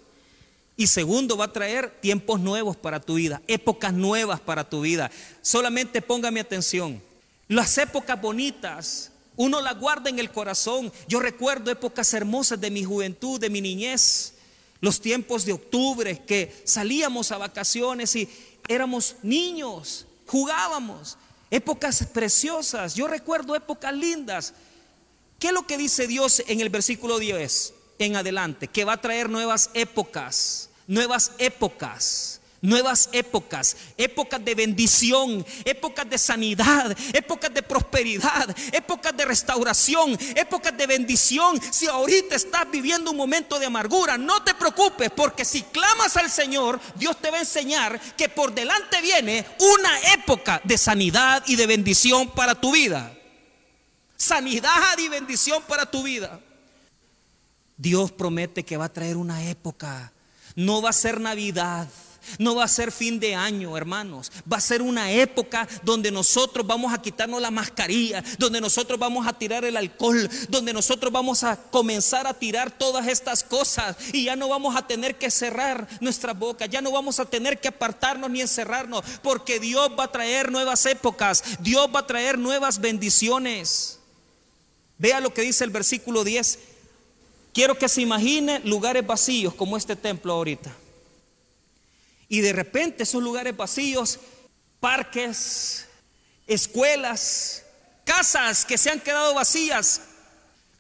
y 0.79 0.87
segundo, 0.87 1.37
va 1.37 1.47
a 1.47 1.53
traer 1.53 1.91
tiempos 2.01 2.39
nuevos 2.39 2.77
para 2.77 3.01
tu 3.01 3.15
vida, 3.15 3.43
épocas 3.49 3.93
nuevas 3.93 4.39
para 4.39 4.71
tu 4.71 4.83
vida. 4.83 5.11
Solamente 5.43 6.01
póngame 6.01 6.39
atención. 6.39 7.03
Las 7.49 7.77
épocas 7.79 8.21
bonitas, 8.21 9.11
uno 9.35 9.61
las 9.61 9.77
guarda 9.77 10.09
en 10.09 10.21
el 10.21 10.31
corazón. 10.31 10.93
Yo 11.09 11.19
recuerdo 11.19 11.73
épocas 11.73 12.15
hermosas 12.15 12.61
de 12.61 12.71
mi 12.71 12.85
juventud, 12.85 13.41
de 13.41 13.51
mi 13.51 13.61
niñez. 13.61 14.35
Los 14.81 15.01
tiempos 15.01 15.45
de 15.45 15.55
octubre 15.55 16.23
que 16.25 16.63
salíamos 16.63 17.33
a 17.33 17.39
vacaciones 17.39 18.15
y 18.15 18.29
éramos 18.69 19.17
niños, 19.25 20.07
jugábamos. 20.29 21.19
Épocas 21.51 22.07
preciosas. 22.15 22.95
Yo 22.95 23.09
recuerdo 23.09 23.57
épocas 23.57 23.95
lindas. 23.95 24.55
¿Qué 25.41 25.49
es 25.49 25.53
lo 25.53 25.67
que 25.67 25.77
dice 25.77 26.07
Dios 26.07 26.41
en 26.47 26.61
el 26.61 26.69
versículo 26.69 27.19
10 27.19 27.75
en 27.99 28.15
adelante? 28.15 28.69
Que 28.69 28.85
va 28.85 28.93
a 28.93 29.01
traer 29.01 29.29
nuevas 29.29 29.71
épocas 29.75 30.68
nuevas 30.89 31.33
épocas, 31.39 32.41
nuevas 32.61 33.11
épocas, 33.13 33.77
épocas 33.97 34.45
de 34.45 34.55
bendición, 34.55 35.47
épocas 35.65 36.09
de 36.09 36.19
sanidad, 36.19 36.97
épocas 37.13 37.53
de 37.53 37.63
prosperidad, 37.63 38.57
épocas 38.73 39.17
de 39.17 39.25
restauración, 39.25 40.19
épocas 40.35 40.77
de 40.77 40.87
bendición. 40.87 41.61
Si 41.71 41.87
ahorita 41.87 42.35
estás 42.35 42.69
viviendo 42.71 43.11
un 43.11 43.17
momento 43.19 43.59
de 43.59 43.67
amargura, 43.67 44.19
no 44.19 44.43
te 44.43 44.55
preocupes, 44.55 45.11
porque 45.11 45.45
si 45.45 45.63
clamas 45.63 46.17
al 46.17 46.31
Señor, 46.31 46.81
Dios 46.97 47.17
te 47.21 47.31
va 47.31 47.37
a 47.37 47.41
enseñar 47.41 48.01
que 48.17 48.31
por 48.31 48.53
delante 48.53 49.01
viene 49.03 49.47
una 49.61 50.13
época 50.15 50.61
de 50.65 50.79
sanidad 50.79 51.45
y 51.47 51.55
de 51.55 51.67
bendición 51.67 52.31
para 52.31 52.55
tu 52.55 52.73
vida. 52.73 53.15
Sanidad 54.17 54.99
y 54.99 55.09
bendición 55.09 55.63
para 55.69 55.89
tu 55.89 56.03
vida. 56.03 56.41
Dios 57.77 58.11
promete 58.11 58.65
que 58.65 58.77
va 58.77 58.87
a 58.87 58.93
traer 58.93 59.17
una 59.17 59.49
época 59.49 60.13
no 60.59 60.83
va 60.83 60.91
a 60.91 60.93
ser 60.93 61.21
Navidad, 61.21 61.87
No 62.37 62.57
va 62.57 62.65
a 62.65 62.69
ser 62.69 62.93
fin 62.93 63.19
de 63.19 63.35
año, 63.35 63.75
hermanos. 63.75 64.31
Va 64.53 64.59
a 64.59 64.61
ser 64.61 64.83
una 64.83 65.11
época 65.13 65.67
donde 65.83 66.11
nosotros 66.11 66.67
vamos 66.67 66.93
a 66.93 67.01
quitarnos 67.01 67.41
la 67.41 67.51
mascarilla, 67.51 68.23
donde 68.39 68.61
nosotros 68.61 68.99
vamos 68.99 69.27
a 69.27 69.33
tirar 69.33 69.65
el 69.65 69.79
alcohol, 69.79 70.29
donde 70.51 70.75
nosotros 70.75 71.11
vamos 71.11 71.43
a 71.43 71.57
comenzar 71.57 72.27
a 72.27 72.35
tirar 72.35 72.71
todas 72.71 73.07
estas 73.07 73.43
cosas 73.43 73.97
y 74.13 74.25
ya 74.25 74.37
no 74.37 74.49
vamos 74.49 74.77
a 74.77 74.87
tener 74.87 75.17
que 75.17 75.31
cerrar 75.31 75.89
nuestra 76.01 76.35
boca, 76.35 76.67
ya 76.67 76.83
no 76.83 76.91
vamos 76.91 77.19
a 77.19 77.25
tener 77.25 77.61
que 77.61 77.69
apartarnos 77.69 78.29
ni 78.29 78.43
encerrarnos, 78.43 79.05
porque 79.23 79.61
Dios 79.61 79.91
va 79.99 80.05
a 80.05 80.13
traer 80.13 80.51
nuevas 80.51 80.85
épocas, 80.85 81.43
Dios 81.61 81.89
va 81.95 82.01
a 82.01 82.07
traer 82.07 82.37
nuevas 82.37 82.79
bendiciones. 82.79 84.01
Vea 84.99 85.21
lo 85.21 85.33
que 85.33 85.43
dice 85.43 85.65
el 85.65 85.71
versículo 85.71 86.25
10. 86.25 86.59
Quiero 87.59 87.77
que 87.77 87.89
se 87.89 88.03
imagine 88.03 88.61
lugares 88.61 89.05
vacíos 89.05 89.53
como 89.53 89.77
este 89.77 89.97
templo 89.97 90.33
ahorita. 90.33 90.71
Y 92.29 92.39
de 92.39 92.53
repente 92.53 93.03
esos 93.03 93.21
lugares 93.21 93.57
vacíos, 93.57 94.21
parques, 94.79 95.85
escuelas, 96.47 97.65
casas 98.05 98.65
que 98.65 98.79
se 98.79 98.91
han 98.91 99.01
quedado 99.01 99.35
vacías, 99.35 100.03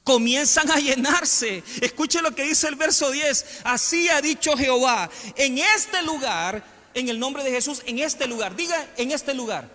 comienzan 0.05 0.71
a 0.71 0.77
llenarse. 0.77 1.65
Escuche 1.81 2.23
lo 2.23 2.33
que 2.33 2.45
dice 2.45 2.69
el 2.69 2.77
verso 2.77 3.11
10. 3.11 3.63
Así 3.65 4.09
ha 4.09 4.21
dicho 4.21 4.57
Jehová, 4.57 5.11
en 5.35 5.59
este 5.59 6.01
lugar, 6.05 6.63
en 6.95 7.09
el 7.09 7.19
nombre 7.19 7.43
de 7.43 7.51
Jesús, 7.51 7.83
en 7.87 7.99
este 7.99 8.29
lugar, 8.29 8.55
diga 8.55 8.87
en 8.97 9.11
este 9.11 9.35
lugar. 9.35 9.69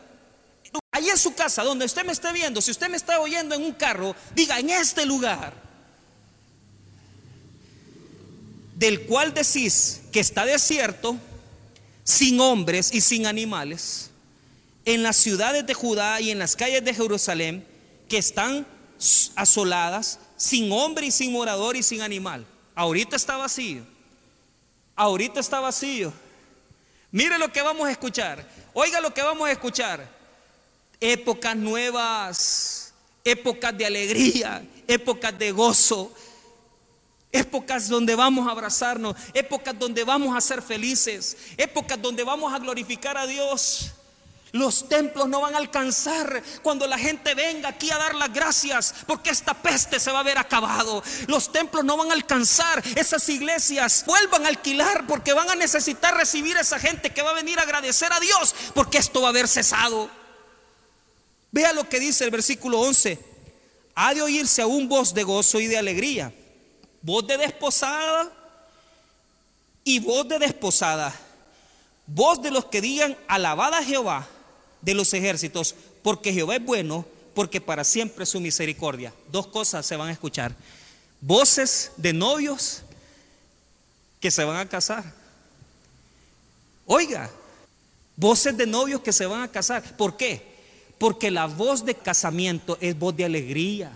Ahí 0.89 1.09
en 1.09 1.17
su 1.17 1.35
casa, 1.35 1.65
donde 1.65 1.83
usted 1.83 2.05
me 2.05 2.13
esté 2.13 2.31
viendo, 2.31 2.61
si 2.61 2.71
usted 2.71 2.87
me 2.87 2.95
está 2.95 3.19
oyendo 3.19 3.55
en 3.55 3.61
un 3.61 3.73
carro, 3.73 4.15
diga 4.33 4.57
en 4.57 4.69
este 4.69 5.05
lugar, 5.05 5.63
del 8.75 9.05
cual 9.05 9.33
decís 9.33 10.01
que 10.11 10.19
está 10.19 10.45
desierto, 10.45 11.17
sin 12.03 12.39
hombres 12.39 12.93
y 12.93 13.01
sin 13.01 13.25
animales, 13.25 14.09
en 14.85 15.03
las 15.03 15.15
ciudades 15.15 15.65
de 15.65 15.73
Judá 15.73 16.19
y 16.19 16.31
en 16.31 16.39
las 16.39 16.55
calles 16.55 16.83
de 16.83 16.93
Jerusalén, 16.93 17.65
que 18.09 18.17
están 18.17 18.67
asoladas, 19.35 20.19
sin 20.37 20.71
hombre 20.71 21.07
y 21.07 21.11
sin 21.11 21.31
morador 21.31 21.75
y 21.75 21.83
sin 21.83 22.01
animal. 22.01 22.45
Ahorita 22.75 23.15
está 23.15 23.37
vacío. 23.37 23.83
Ahorita 24.95 25.39
está 25.39 25.59
vacío. 25.59 26.11
Mire 27.11 27.37
lo 27.37 27.51
que 27.51 27.61
vamos 27.61 27.87
a 27.87 27.91
escuchar. 27.91 28.47
Oiga 28.73 28.99
lo 28.99 29.13
que 29.13 29.21
vamos 29.21 29.47
a 29.47 29.51
escuchar. 29.51 30.07
Épocas 30.99 31.55
nuevas, 31.55 32.93
épocas 33.23 33.77
de 33.77 33.85
alegría, 33.85 34.65
épocas 34.87 35.37
de 35.37 35.51
gozo, 35.51 36.13
épocas 37.33 37.89
donde 37.89 38.15
vamos 38.15 38.47
a 38.47 38.51
abrazarnos, 38.51 39.15
épocas 39.33 39.77
donde 39.77 40.03
vamos 40.03 40.37
a 40.37 40.39
ser 40.39 40.61
felices, 40.61 41.35
épocas 41.57 41.99
donde 42.01 42.23
vamos 42.23 42.53
a 42.53 42.59
glorificar 42.59 43.17
a 43.17 43.25
Dios. 43.25 43.91
Los 44.51 44.87
templos 44.87 45.27
no 45.27 45.41
van 45.41 45.55
a 45.55 45.57
alcanzar 45.57 46.43
cuando 46.61 46.85
la 46.85 46.99
gente 46.99 47.33
venga 47.33 47.69
aquí 47.69 47.89
a 47.89 47.97
dar 47.97 48.13
las 48.13 48.31
gracias 48.31 48.93
porque 49.07 49.31
esta 49.31 49.55
peste 49.55 49.99
se 49.99 50.11
va 50.11 50.19
a 50.19 50.23
ver 50.23 50.37
acabado. 50.37 51.03
Los 51.25 51.51
templos 51.51 51.83
no 51.83 51.97
van 51.97 52.11
a 52.11 52.13
alcanzar. 52.13 52.83
Esas 52.95 53.27
iglesias 53.29 54.03
vuelvan 54.05 54.45
a 54.45 54.49
alquilar 54.49 55.07
porque 55.07 55.33
van 55.33 55.49
a 55.49 55.55
necesitar 55.55 56.15
recibir 56.15 56.55
a 56.55 56.61
esa 56.61 56.77
gente 56.77 57.09
que 57.09 57.23
va 57.23 57.31
a 57.31 57.33
venir 57.33 57.57
a 57.57 57.63
agradecer 57.63 58.13
a 58.13 58.19
Dios 58.19 58.53
porque 58.75 58.99
esto 58.99 59.21
va 59.21 59.29
a 59.29 59.31
haber 59.31 59.47
cesado. 59.47 60.07
Vea 61.51 61.73
lo 61.73 61.89
que 61.89 61.99
dice 61.99 62.23
el 62.23 62.29
versículo 62.29 62.79
11. 62.81 63.17
Ha 63.95 64.13
de 64.13 64.21
oírse 64.21 64.61
aún 64.61 64.87
voz 64.87 65.15
de 65.15 65.23
gozo 65.23 65.59
y 65.59 65.65
de 65.65 65.79
alegría 65.79 66.31
voz 67.03 67.27
de 67.27 67.37
desposada 67.37 68.31
y 69.83 69.99
voz 69.99 70.27
de 70.27 70.39
desposada, 70.39 71.13
voz 72.07 72.41
de 72.41 72.49
los 72.49 72.65
que 72.65 72.81
digan 72.81 73.15
alabada 73.27 73.83
Jehová 73.83 74.27
de 74.81 74.93
los 74.95 75.13
ejércitos, 75.13 75.75
porque 76.01 76.33
Jehová 76.33 76.55
es 76.55 76.65
bueno, 76.65 77.05
porque 77.35 77.61
para 77.61 77.83
siempre 77.83 78.25
su 78.25 78.39
misericordia. 78.39 79.13
Dos 79.31 79.47
cosas 79.47 79.85
se 79.85 79.95
van 79.95 80.09
a 80.09 80.13
escuchar. 80.13 80.55
Voces 81.21 81.91
de 81.97 82.13
novios 82.13 82.81
que 84.19 84.31
se 84.31 84.43
van 84.43 84.57
a 84.57 84.67
casar. 84.67 85.03
Oiga, 86.85 87.29
voces 88.15 88.55
de 88.55 88.65
novios 88.65 89.01
que 89.01 89.13
se 89.13 89.25
van 89.25 89.41
a 89.41 89.51
casar. 89.51 89.97
¿Por 89.97 90.15
qué? 90.17 90.53
Porque 90.97 91.31
la 91.31 91.47
voz 91.47 91.83
de 91.83 91.95
casamiento 91.95 92.77
es 92.79 92.97
voz 92.97 93.15
de 93.15 93.25
alegría. 93.25 93.91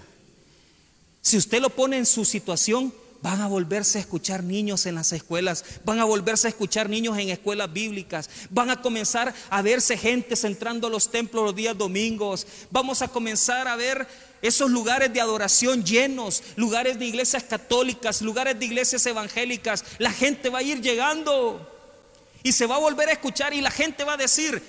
Si 1.27 1.35
usted 1.35 1.59
lo 1.59 1.69
pone 1.69 1.97
en 1.97 2.05
su 2.05 2.23
situación, 2.23 2.93
van 3.21 3.41
a 3.41 3.47
volverse 3.47 3.97
a 3.97 4.01
escuchar 4.01 4.45
niños 4.45 4.85
en 4.85 4.95
las 4.95 5.11
escuelas, 5.11 5.65
van 5.83 5.99
a 5.99 6.05
volverse 6.05 6.47
a 6.47 6.51
escuchar 6.51 6.89
niños 6.89 7.17
en 7.17 7.27
escuelas 7.27 7.73
bíblicas, 7.73 8.29
van 8.49 8.69
a 8.69 8.81
comenzar 8.81 9.33
a 9.49 9.61
verse 9.61 9.97
gentes 9.97 10.45
entrando 10.45 10.87
a 10.87 10.89
los 10.89 11.11
templos 11.11 11.43
los 11.43 11.53
días 11.53 11.77
domingos, 11.77 12.47
vamos 12.71 13.01
a 13.01 13.09
comenzar 13.09 13.67
a 13.67 13.75
ver 13.75 14.07
esos 14.41 14.71
lugares 14.71 15.11
de 15.11 15.19
adoración 15.19 15.83
llenos, 15.83 16.43
lugares 16.55 16.97
de 16.97 17.07
iglesias 17.07 17.43
católicas, 17.43 18.21
lugares 18.21 18.57
de 18.57 18.65
iglesias 18.65 19.05
evangélicas, 19.05 19.83
la 19.97 20.13
gente 20.13 20.47
va 20.47 20.59
a 20.59 20.63
ir 20.63 20.79
llegando 20.79 21.69
y 22.41 22.53
se 22.53 22.67
va 22.67 22.75
a 22.75 22.79
volver 22.79 23.09
a 23.09 23.11
escuchar 23.11 23.53
y 23.53 23.59
la 23.59 23.71
gente 23.71 24.05
va 24.05 24.13
a 24.13 24.17
decir, 24.17 24.63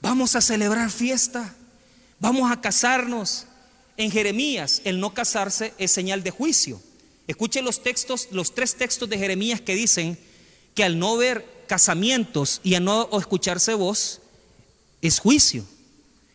vamos 0.00 0.34
a 0.34 0.40
celebrar 0.40 0.90
fiesta, 0.90 1.54
vamos 2.20 2.50
a 2.50 2.58
casarnos. 2.58 3.48
En 3.96 4.10
Jeremías, 4.10 4.82
el 4.84 5.00
no 5.00 5.14
casarse 5.14 5.72
es 5.78 5.90
señal 5.92 6.22
de 6.22 6.30
juicio. 6.30 6.80
Escuche 7.26 7.62
los 7.62 7.82
textos, 7.82 8.28
los 8.32 8.54
tres 8.54 8.74
textos 8.74 9.08
de 9.08 9.18
Jeremías 9.18 9.60
que 9.60 9.74
dicen 9.74 10.18
que 10.74 10.84
al 10.84 10.98
no 10.98 11.16
ver 11.16 11.46
casamientos 11.66 12.60
y 12.62 12.74
al 12.74 12.84
no 12.84 13.08
escucharse 13.18 13.74
voz, 13.74 14.20
es 15.00 15.18
juicio. 15.18 15.64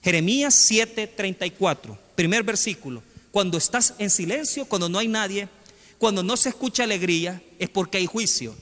Jeremías 0.02 0.56
7:34, 0.56 1.98
primer 2.16 2.44
versículo. 2.44 3.04
Cuando 3.32 3.58
estás 3.58 3.94
en 4.00 4.10
silencio, 4.10 4.66
cuando 4.66 4.90
no 4.90 4.98
hay 4.98 5.08
nadie, 5.08 5.50
cuando 5.98 6.24
no 6.24 6.38
se 6.38 6.50
escucha 6.50 6.84
alegría, 6.84 7.42
es 7.60 7.70
porque 7.70 7.98
hay 7.98 8.06
juicio. 8.06 8.56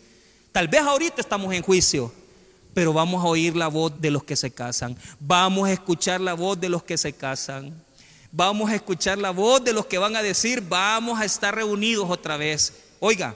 Tal 0.51 0.67
vez 0.67 0.81
ahorita 0.81 1.21
estamos 1.21 1.53
en 1.53 1.62
juicio, 1.62 2.12
pero 2.73 2.91
vamos 2.91 3.23
a 3.23 3.27
oír 3.27 3.55
la 3.55 3.67
voz 3.67 4.01
de 4.01 4.12
los 4.12 4.23
que 4.23 4.36
se 4.36 4.51
casan. 4.51 4.97
Vamos 5.19 5.69
a 5.69 5.73
escuchar 5.73 6.19
la 6.19 6.33
voz 6.33 6.60
de 6.60 6.69
los 6.69 6.83
que 6.83 6.97
se 6.97 7.13
casan. 7.13 7.73
Vamos 8.31 8.69
a 8.69 8.75
escuchar 8.75 9.17
la 9.17 9.31
voz 9.31 9.63
de 9.63 9.73
los 9.73 9.85
que 9.85 9.97
van 9.97 10.15
a 10.15 10.21
decir, 10.21 10.61
vamos 10.61 11.19
a 11.19 11.25
estar 11.25 11.55
reunidos 11.55 12.09
otra 12.09 12.37
vez. 12.37 12.73
Oiga, 12.99 13.35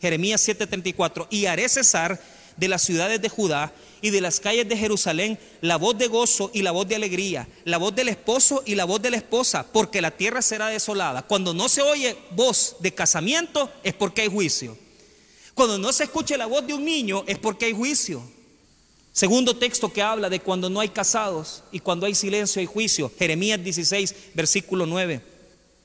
Jeremías 0.00 0.46
7:34, 0.46 1.28
y 1.30 1.46
haré 1.46 1.68
cesar 1.68 2.20
de 2.56 2.68
las 2.68 2.82
ciudades 2.82 3.22
de 3.22 3.28
Judá 3.28 3.72
y 4.00 4.10
de 4.10 4.20
las 4.20 4.40
calles 4.40 4.68
de 4.68 4.76
Jerusalén 4.76 5.38
la 5.60 5.76
voz 5.76 5.96
de 5.96 6.08
gozo 6.08 6.50
y 6.52 6.62
la 6.62 6.72
voz 6.72 6.88
de 6.88 6.96
alegría, 6.96 7.48
la 7.64 7.78
voz 7.78 7.94
del 7.94 8.08
esposo 8.08 8.62
y 8.66 8.74
la 8.74 8.84
voz 8.84 9.00
de 9.00 9.10
la 9.10 9.16
esposa, 9.16 9.64
porque 9.72 10.02
la 10.02 10.10
tierra 10.10 10.42
será 10.42 10.66
desolada. 10.66 11.22
Cuando 11.22 11.54
no 11.54 11.68
se 11.68 11.82
oye 11.82 12.18
voz 12.32 12.76
de 12.80 12.92
casamiento 12.92 13.70
es 13.84 13.94
porque 13.94 14.22
hay 14.22 14.28
juicio. 14.28 14.76
Cuando 15.54 15.78
no 15.78 15.92
se 15.92 16.04
escuche 16.04 16.36
la 16.36 16.46
voz 16.46 16.66
de 16.66 16.74
un 16.74 16.84
niño 16.84 17.24
es 17.26 17.38
porque 17.38 17.66
hay 17.66 17.72
juicio. 17.72 18.22
Segundo 19.12 19.54
texto 19.54 19.92
que 19.92 20.02
habla 20.02 20.30
de 20.30 20.40
cuando 20.40 20.70
no 20.70 20.80
hay 20.80 20.88
casados 20.88 21.62
y 21.70 21.80
cuando 21.80 22.06
hay 22.06 22.14
silencio 22.14 22.60
hay 22.60 22.66
juicio. 22.66 23.12
Jeremías 23.18 23.62
16, 23.62 24.14
versículo 24.34 24.86
9. 24.86 25.20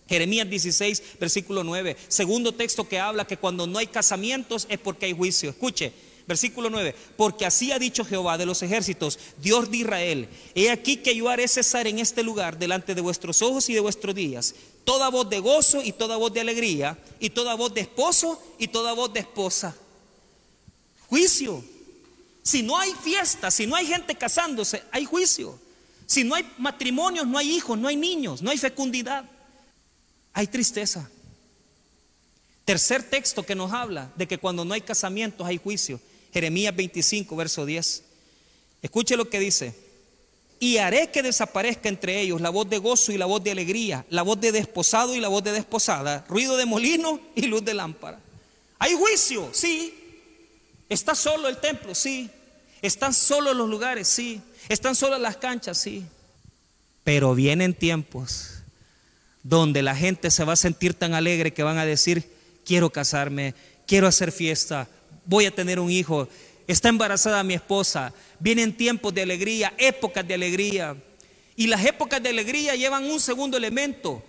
Jeremías 0.08 0.50
16, 0.50 1.04
versículo 1.20 1.64
9. 1.64 1.98
Segundo 2.08 2.54
texto 2.54 2.88
que 2.88 3.00
habla 3.00 3.28
que 3.28 3.38
cuando 3.38 3.68
no 3.68 3.80
hay 3.80 3.88
casamientos 3.88 4.66
es 4.70 4.80
porque 4.80 5.08
hay 5.08 5.14
juicio. 5.14 5.50
Escuche, 5.50 5.92
versículo 6.26 6.70
9. 6.70 6.96
Porque 7.18 7.46
así 7.46 7.74
ha 7.74 7.80
dicho 7.80 8.06
Jehová 8.06 8.38
de 8.38 8.46
los 8.46 8.64
ejércitos, 8.64 9.20
Dios 9.42 9.70
de 9.70 9.78
Israel. 9.78 10.30
He 10.56 10.72
aquí 10.72 10.98
que 10.98 11.14
yo 11.14 11.28
haré 11.28 11.50
cesar 11.50 11.86
en 11.86 12.00
este 12.00 12.24
lugar 12.24 12.58
delante 12.58 12.96
de 12.96 13.02
vuestros 13.02 13.42
ojos 13.42 13.70
y 13.70 13.74
de 13.74 13.82
vuestros 13.82 14.16
días 14.16 14.56
toda 14.88 15.10
voz 15.10 15.30
de 15.30 15.42
gozo 15.42 15.82
y 15.84 15.92
toda 15.92 16.16
voz 16.16 16.32
de 16.32 16.40
alegría 16.40 16.98
y 17.20 17.32
toda 17.32 17.56
voz 17.56 17.74
de 17.74 17.82
esposo 17.82 18.42
y 18.58 18.70
toda 18.70 18.94
voz 18.94 19.12
de 19.12 19.20
esposa. 19.20 19.76
Juicio. 21.10 21.62
Si 22.48 22.64
no 22.64 22.78
hay 22.78 22.94
fiesta, 22.94 23.52
si 23.52 23.68
no 23.68 23.76
hay 23.76 23.86
gente 23.86 24.16
casándose, 24.16 24.82
hay 24.92 25.04
juicio. 25.04 25.60
Si 26.06 26.24
no 26.24 26.34
hay 26.34 26.50
matrimonios, 26.58 27.28
no 27.28 27.38
hay 27.38 27.52
hijos, 27.54 27.78
no 27.78 27.90
hay 27.90 27.98
niños, 27.98 28.42
no 28.42 28.50
hay 28.50 28.58
fecundidad. 28.58 29.26
Hay 30.32 30.48
tristeza. 30.48 31.10
Tercer 32.64 33.04
texto 33.04 33.44
que 33.44 33.54
nos 33.54 33.74
habla 33.74 34.14
de 34.16 34.30
que 34.30 34.38
cuando 34.38 34.64
no 34.64 34.74
hay 34.74 34.80
casamientos 34.80 35.46
hay 35.46 35.58
juicio. 35.58 36.00
Jeremías 36.32 36.74
25, 36.74 37.36
verso 37.36 37.66
10. 37.66 38.04
Escuche 38.82 39.18
lo 39.18 39.30
que 39.30 39.42
dice. 39.42 39.76
Y 40.58 40.78
haré 40.78 41.12
que 41.12 41.24
desaparezca 41.24 41.90
entre 41.90 42.22
ellos 42.22 42.40
la 42.40 42.50
voz 42.50 42.70
de 42.70 42.78
gozo 42.78 43.12
y 43.12 43.18
la 43.18 43.26
voz 43.26 43.44
de 43.44 43.52
alegría, 43.52 44.06
la 44.10 44.22
voz 44.22 44.40
de 44.40 44.54
desposado 44.54 45.18
y 45.18 45.20
la 45.20 45.28
voz 45.28 45.44
de 45.44 45.52
desposada, 45.52 46.24
ruido 46.30 46.56
de 46.56 46.66
molino 46.66 47.20
y 47.36 47.42
luz 47.42 47.66
de 47.66 47.74
lámpara. 47.74 48.22
Hay 48.80 48.94
juicio, 48.94 49.50
sí. 49.52 49.94
Está 50.88 51.14
solo 51.14 51.50
el 51.50 51.58
templo, 51.58 51.94
sí. 51.94 52.32
Están 52.82 53.14
solo 53.14 53.54
los 53.54 53.70
lugares, 53.70 54.08
sí. 54.08 54.42
Están 54.70 54.96
solo 54.96 55.18
las 55.18 55.38
canchas, 55.38 55.78
sí. 55.78 56.06
Pero 57.04 57.36
vienen 57.36 57.74
tiempos 57.74 58.56
donde 59.44 59.82
la 59.82 59.96
gente 59.96 60.30
se 60.30 60.44
va 60.44 60.54
a 60.54 60.58
sentir 60.58 60.94
tan 60.94 61.14
alegre 61.14 61.54
que 61.54 61.64
van 61.64 61.78
a 61.78 61.86
decir, 61.86 62.30
quiero 62.66 62.90
casarme, 62.90 63.56
quiero 63.86 64.08
hacer 64.08 64.34
fiesta, 64.34 64.90
voy 65.26 65.46
a 65.46 65.56
tener 65.56 65.80
un 65.80 65.90
hijo, 65.90 66.28
Está 66.68 66.90
embarazada 66.90 67.44
mi 67.44 67.54
esposa. 67.54 68.14
Vienen 68.40 68.76
tiempos 68.76 69.14
de 69.14 69.22
alegría, 69.22 69.74
épocas 69.78 70.28
de 70.28 70.34
alegría. 70.34 70.98
Y 71.56 71.68
las 71.68 71.84
épocas 71.86 72.22
de 72.22 72.30
alegría 72.30 72.76
llevan 72.76 73.06
un 73.06 73.22
segundo 73.22 73.58
elemento, 73.58 74.22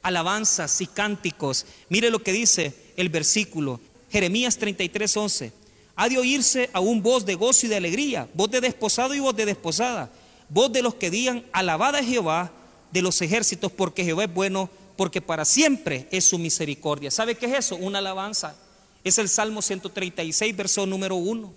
alabanzas 0.00 0.80
y 0.80 0.86
cánticos. 0.86 1.66
Mire 1.90 2.10
lo 2.10 2.22
que 2.22 2.32
dice 2.32 2.74
el 2.96 3.10
versículo, 3.10 3.78
Jeremías 4.10 4.56
33, 4.56 5.16
11. 5.16 5.52
Ha 5.96 6.08
de 6.08 6.18
oírse 6.18 6.70
aún 6.72 7.02
voz 7.02 7.24
de 7.24 7.34
gozo 7.34 7.66
y 7.66 7.68
de 7.68 7.76
alegría, 7.76 8.28
voz 8.34 8.50
de 8.50 8.60
desposado 8.60 9.14
y 9.14 9.20
voz 9.20 9.36
de 9.36 9.46
desposada, 9.46 10.10
voz 10.48 10.72
de 10.72 10.82
los 10.82 10.94
que 10.94 11.10
digan, 11.10 11.44
alabada 11.52 11.98
a 11.98 12.04
Jehová 12.04 12.52
de 12.90 13.02
los 13.02 13.20
ejércitos, 13.22 13.72
porque 13.72 14.04
Jehová 14.04 14.24
es 14.24 14.32
bueno, 14.32 14.70
porque 14.96 15.20
para 15.20 15.44
siempre 15.44 16.06
es 16.10 16.24
su 16.24 16.38
misericordia. 16.38 17.10
¿Sabe 17.10 17.34
qué 17.34 17.46
es 17.46 17.52
eso? 17.52 17.76
Una 17.76 17.98
alabanza. 17.98 18.56
Es 19.04 19.18
el 19.18 19.28
Salmo 19.28 19.62
136, 19.62 20.56
verso 20.56 20.86
número 20.86 21.16
1. 21.16 21.52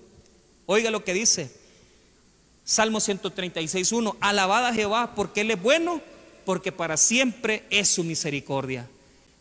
Oiga 0.66 0.90
lo 0.90 1.04
que 1.04 1.14
dice. 1.14 1.52
Salmo 2.64 3.00
136, 3.00 3.92
1. 3.92 4.18
Alabada 4.20 4.74
Jehová 4.74 5.14
porque 5.14 5.42
Él 5.42 5.52
es 5.52 5.62
bueno, 5.62 6.02
porque 6.46 6.72
para 6.72 6.98
siempre 6.98 7.64
es 7.70 7.90
su 7.90 8.04
misericordia. 8.04 8.90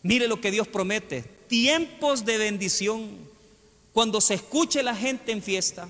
Mire 0.03 0.27
lo 0.27 0.39
que 0.39 0.51
Dios 0.51 0.67
promete. 0.67 1.23
Tiempos 1.47 2.25
de 2.25 2.37
bendición. 2.37 3.17
Cuando 3.95 4.19
se 4.19 4.33
escuche 4.33 4.83
la 4.83 4.93
gente 4.93 5.31
en 5.31 5.41
fiesta. 5.41 5.87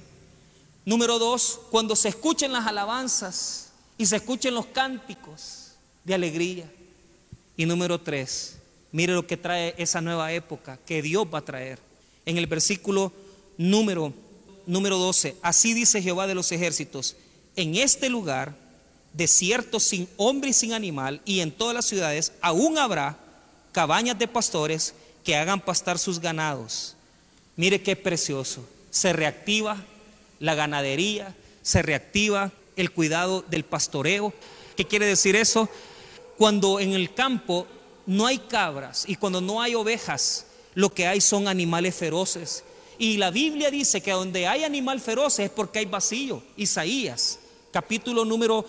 Número 0.86 1.18
dos, 1.18 1.60
cuando 1.72 1.96
se 1.96 2.10
escuchen 2.10 2.54
las 2.54 2.68
alabanzas 2.68 3.72
y 3.98 4.06
se 4.06 4.18
escuchen 4.18 4.54
los 4.54 4.68
cánticos 4.68 5.72
de 6.04 6.13
alegría. 6.13 6.72
Y 7.58 7.65
número 7.65 8.00
tres, 8.00 8.58
mire 8.91 9.13
lo 9.13 9.26
que 9.26 9.38
trae 9.38 9.74
esa 9.80 10.02
nueva 10.02 10.32
época 10.34 10.78
que 10.86 11.02
Dios 11.02 11.26
va 11.34 11.39
a 11.39 11.46
traer. 11.46 11.80
En 12.28 12.38
el 12.38 12.46
versículo 12.46 13.12
número, 13.58 14.13
número 14.68 15.00
12, 15.00 15.38
así 15.41 15.74
dice 15.74 16.00
Jehová 16.00 16.28
de 16.28 16.36
los 16.36 16.52
ejércitos, 16.52 17.15
en 17.56 17.74
este 17.74 18.10
lugar, 18.10 18.56
desierto 19.13 19.80
sin 19.80 20.08
hombre 20.18 20.52
y 20.52 20.54
sin 20.54 20.74
animal, 20.74 21.22
y 21.26 21.39
en 21.39 21.52
todas 21.52 21.74
las 21.74 21.86
ciudades 21.86 22.34
aún 22.39 22.78
habrá 22.78 23.18
cabañas 23.72 24.20
de 24.20 24.28
pastores 24.28 24.94
que 25.24 25.36
hagan 25.36 25.60
pastar 25.60 25.98
sus 25.98 26.20
ganados. 26.20 26.96
Mire 27.56 27.82
qué 27.82 27.96
precioso. 27.96 28.68
Se 28.89 29.13
reactiva 29.13 29.84
la 30.39 30.56
ganadería, 30.56 31.36
se 31.62 31.82
reactiva 31.82 32.52
el 32.76 32.91
cuidado 32.91 33.44
del 33.50 33.63
pastoreo. 33.63 34.34
¿Qué 34.76 34.86
quiere 34.86 35.06
decir 35.06 35.36
eso? 35.36 35.70
Cuando 36.38 36.80
en 36.80 36.94
el 36.94 37.13
campo 37.13 37.68
no 38.06 38.28
hay 38.28 38.39
cabras 38.39 39.06
y 39.08 39.15
cuando 39.15 39.41
no 39.41 39.62
hay 39.62 39.76
ovejas, 39.76 40.46
lo 40.74 40.94
que 40.94 41.08
hay 41.08 41.22
son 41.22 41.48
animales 41.48 41.96
feroces. 41.96 42.63
Y 42.98 43.18
la 43.18 43.32
Biblia 43.32 43.72
dice 43.72 44.02
que 44.02 44.12
donde 44.12 44.48
hay 44.48 44.63
animal 44.63 45.00
feroz 45.00 45.39
es 45.39 45.50
porque 45.50 45.80
hay 45.80 45.86
vacío. 45.86 46.44
Isaías, 46.58 47.39
capítulo 47.72 48.24
número 48.24 48.65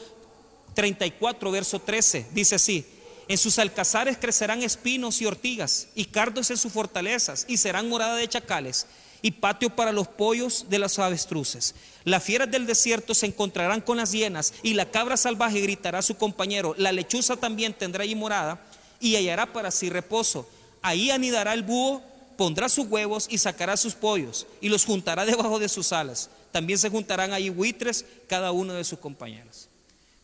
34, 0.74 1.50
verso 1.50 1.80
13, 1.80 2.26
dice 2.32 2.54
así. 2.56 2.84
En 3.28 3.38
sus 3.38 3.58
alcazares 3.58 4.18
crecerán 4.18 4.62
espinos 4.62 5.20
y 5.20 5.26
ortigas, 5.26 5.88
y 5.94 6.04
cardos 6.04 6.50
en 6.50 6.56
sus 6.56 6.72
fortalezas, 6.72 7.44
y 7.48 7.56
serán 7.56 7.88
morada 7.88 8.16
de 8.16 8.28
chacales, 8.28 8.86
y 9.20 9.32
patio 9.32 9.70
para 9.74 9.90
los 9.90 10.06
pollos 10.06 10.66
de 10.68 10.78
las 10.78 10.98
avestruces. 10.98 11.74
Las 12.04 12.22
fieras 12.22 12.50
del 12.50 12.66
desierto 12.66 13.14
se 13.14 13.26
encontrarán 13.26 13.80
con 13.80 13.96
las 13.96 14.12
hienas, 14.12 14.54
y 14.62 14.74
la 14.74 14.90
cabra 14.90 15.16
salvaje 15.16 15.60
gritará 15.60 15.98
a 15.98 16.02
su 16.02 16.16
compañero. 16.16 16.74
La 16.78 16.92
lechuza 16.92 17.36
también 17.36 17.74
tendrá 17.74 18.04
allí 18.04 18.14
morada, 18.14 18.64
y 19.00 19.16
hallará 19.16 19.52
para 19.52 19.72
sí 19.72 19.90
reposo. 19.90 20.48
Ahí 20.80 21.10
anidará 21.10 21.52
el 21.52 21.64
búho, 21.64 22.02
pondrá 22.36 22.68
sus 22.68 22.86
huevos 22.86 23.26
y 23.28 23.38
sacará 23.38 23.76
sus 23.76 23.94
pollos, 23.94 24.46
y 24.60 24.68
los 24.68 24.84
juntará 24.84 25.24
debajo 25.24 25.58
de 25.58 25.68
sus 25.68 25.92
alas. 25.92 26.30
También 26.52 26.78
se 26.78 26.90
juntarán 26.90 27.32
allí 27.32 27.48
buitres, 27.48 28.04
cada 28.28 28.52
uno 28.52 28.74
de 28.74 28.84
sus 28.84 29.00
compañeros. 29.00 29.68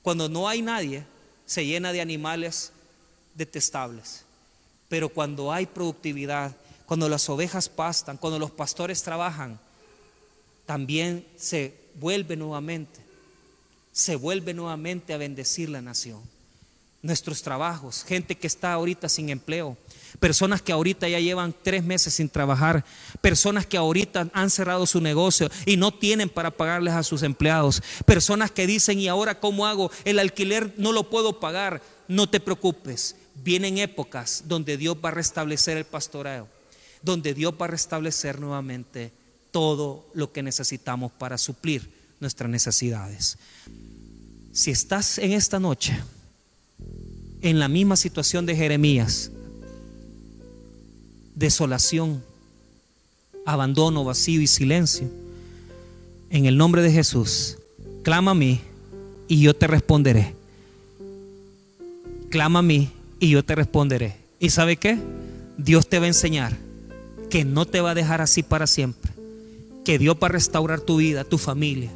Cuando 0.02 0.28
no 0.28 0.48
hay 0.48 0.62
nadie, 0.62 1.04
se 1.46 1.66
llena 1.66 1.92
de 1.92 2.00
animales 2.00 2.72
detestables. 3.34 4.24
Pero 4.88 5.08
cuando 5.08 5.52
hay 5.52 5.66
productividad, 5.66 6.54
cuando 6.86 7.08
las 7.08 7.28
ovejas 7.28 7.68
pastan, 7.68 8.16
cuando 8.18 8.38
los 8.38 8.50
pastores 8.50 9.02
trabajan, 9.02 9.58
también 10.66 11.26
se 11.36 11.74
vuelve 11.94 12.36
nuevamente, 12.36 13.00
se 13.92 14.16
vuelve 14.16 14.54
nuevamente 14.54 15.14
a 15.14 15.18
bendecir 15.18 15.68
la 15.68 15.82
nación. 15.82 16.20
Nuestros 17.00 17.42
trabajos, 17.42 18.04
gente 18.04 18.36
que 18.36 18.46
está 18.46 18.74
ahorita 18.74 19.08
sin 19.08 19.28
empleo, 19.30 19.76
personas 20.20 20.62
que 20.62 20.72
ahorita 20.72 21.08
ya 21.08 21.18
llevan 21.18 21.54
tres 21.62 21.82
meses 21.82 22.14
sin 22.14 22.28
trabajar, 22.28 22.84
personas 23.20 23.66
que 23.66 23.76
ahorita 23.76 24.28
han 24.32 24.50
cerrado 24.50 24.86
su 24.86 25.00
negocio 25.00 25.50
y 25.66 25.76
no 25.76 25.92
tienen 25.92 26.28
para 26.28 26.50
pagarles 26.50 26.94
a 26.94 27.02
sus 27.02 27.22
empleados, 27.22 27.82
personas 28.04 28.50
que 28.50 28.66
dicen, 28.66 29.00
¿y 29.00 29.08
ahora 29.08 29.40
cómo 29.40 29.66
hago? 29.66 29.90
El 30.04 30.18
alquiler 30.18 30.74
no 30.76 30.92
lo 30.92 31.10
puedo 31.10 31.40
pagar. 31.40 31.82
No 32.08 32.28
te 32.28 32.40
preocupes, 32.40 33.16
vienen 33.34 33.78
épocas 33.78 34.44
donde 34.46 34.76
Dios 34.76 34.96
va 35.02 35.10
a 35.10 35.12
restablecer 35.12 35.76
el 35.76 35.84
pastoreo, 35.84 36.48
donde 37.02 37.34
Dios 37.34 37.54
va 37.60 37.66
a 37.66 37.68
restablecer 37.68 38.40
nuevamente 38.40 39.12
todo 39.50 40.06
lo 40.14 40.32
que 40.32 40.42
necesitamos 40.42 41.12
para 41.12 41.38
suplir 41.38 41.90
nuestras 42.20 42.50
necesidades. 42.50 43.38
Si 44.52 44.70
estás 44.70 45.18
en 45.18 45.32
esta 45.32 45.58
noche 45.58 45.98
en 47.40 47.58
la 47.58 47.68
misma 47.68 47.96
situación 47.96 48.46
de 48.46 48.54
Jeremías, 48.54 49.30
desolación, 51.34 52.22
abandono, 53.44 54.04
vacío 54.04 54.40
y 54.40 54.46
silencio, 54.46 55.10
en 56.30 56.46
el 56.46 56.56
nombre 56.56 56.82
de 56.82 56.92
Jesús, 56.92 57.58
clama 58.02 58.30
a 58.30 58.34
mí 58.34 58.60
y 59.28 59.40
yo 59.40 59.54
te 59.54 59.66
responderé. 59.66 60.34
Clama 62.30 62.60
a 62.60 62.62
mí 62.62 62.90
y 63.22 63.30
yo 63.30 63.44
te 63.44 63.54
responderé. 63.54 64.16
¿Y 64.40 64.50
sabe 64.50 64.76
qué? 64.78 64.98
Dios 65.56 65.88
te 65.88 66.00
va 66.00 66.06
a 66.06 66.08
enseñar 66.08 66.56
que 67.30 67.44
no 67.44 67.66
te 67.66 67.80
va 67.80 67.92
a 67.92 67.94
dejar 67.94 68.20
así 68.20 68.42
para 68.42 68.66
siempre. 68.66 69.12
Que 69.84 69.96
Dios 69.96 70.16
va 70.20 70.26
a 70.26 70.32
restaurar 70.32 70.80
tu 70.80 70.96
vida, 70.96 71.22
tu 71.22 71.38
familia. 71.38 71.92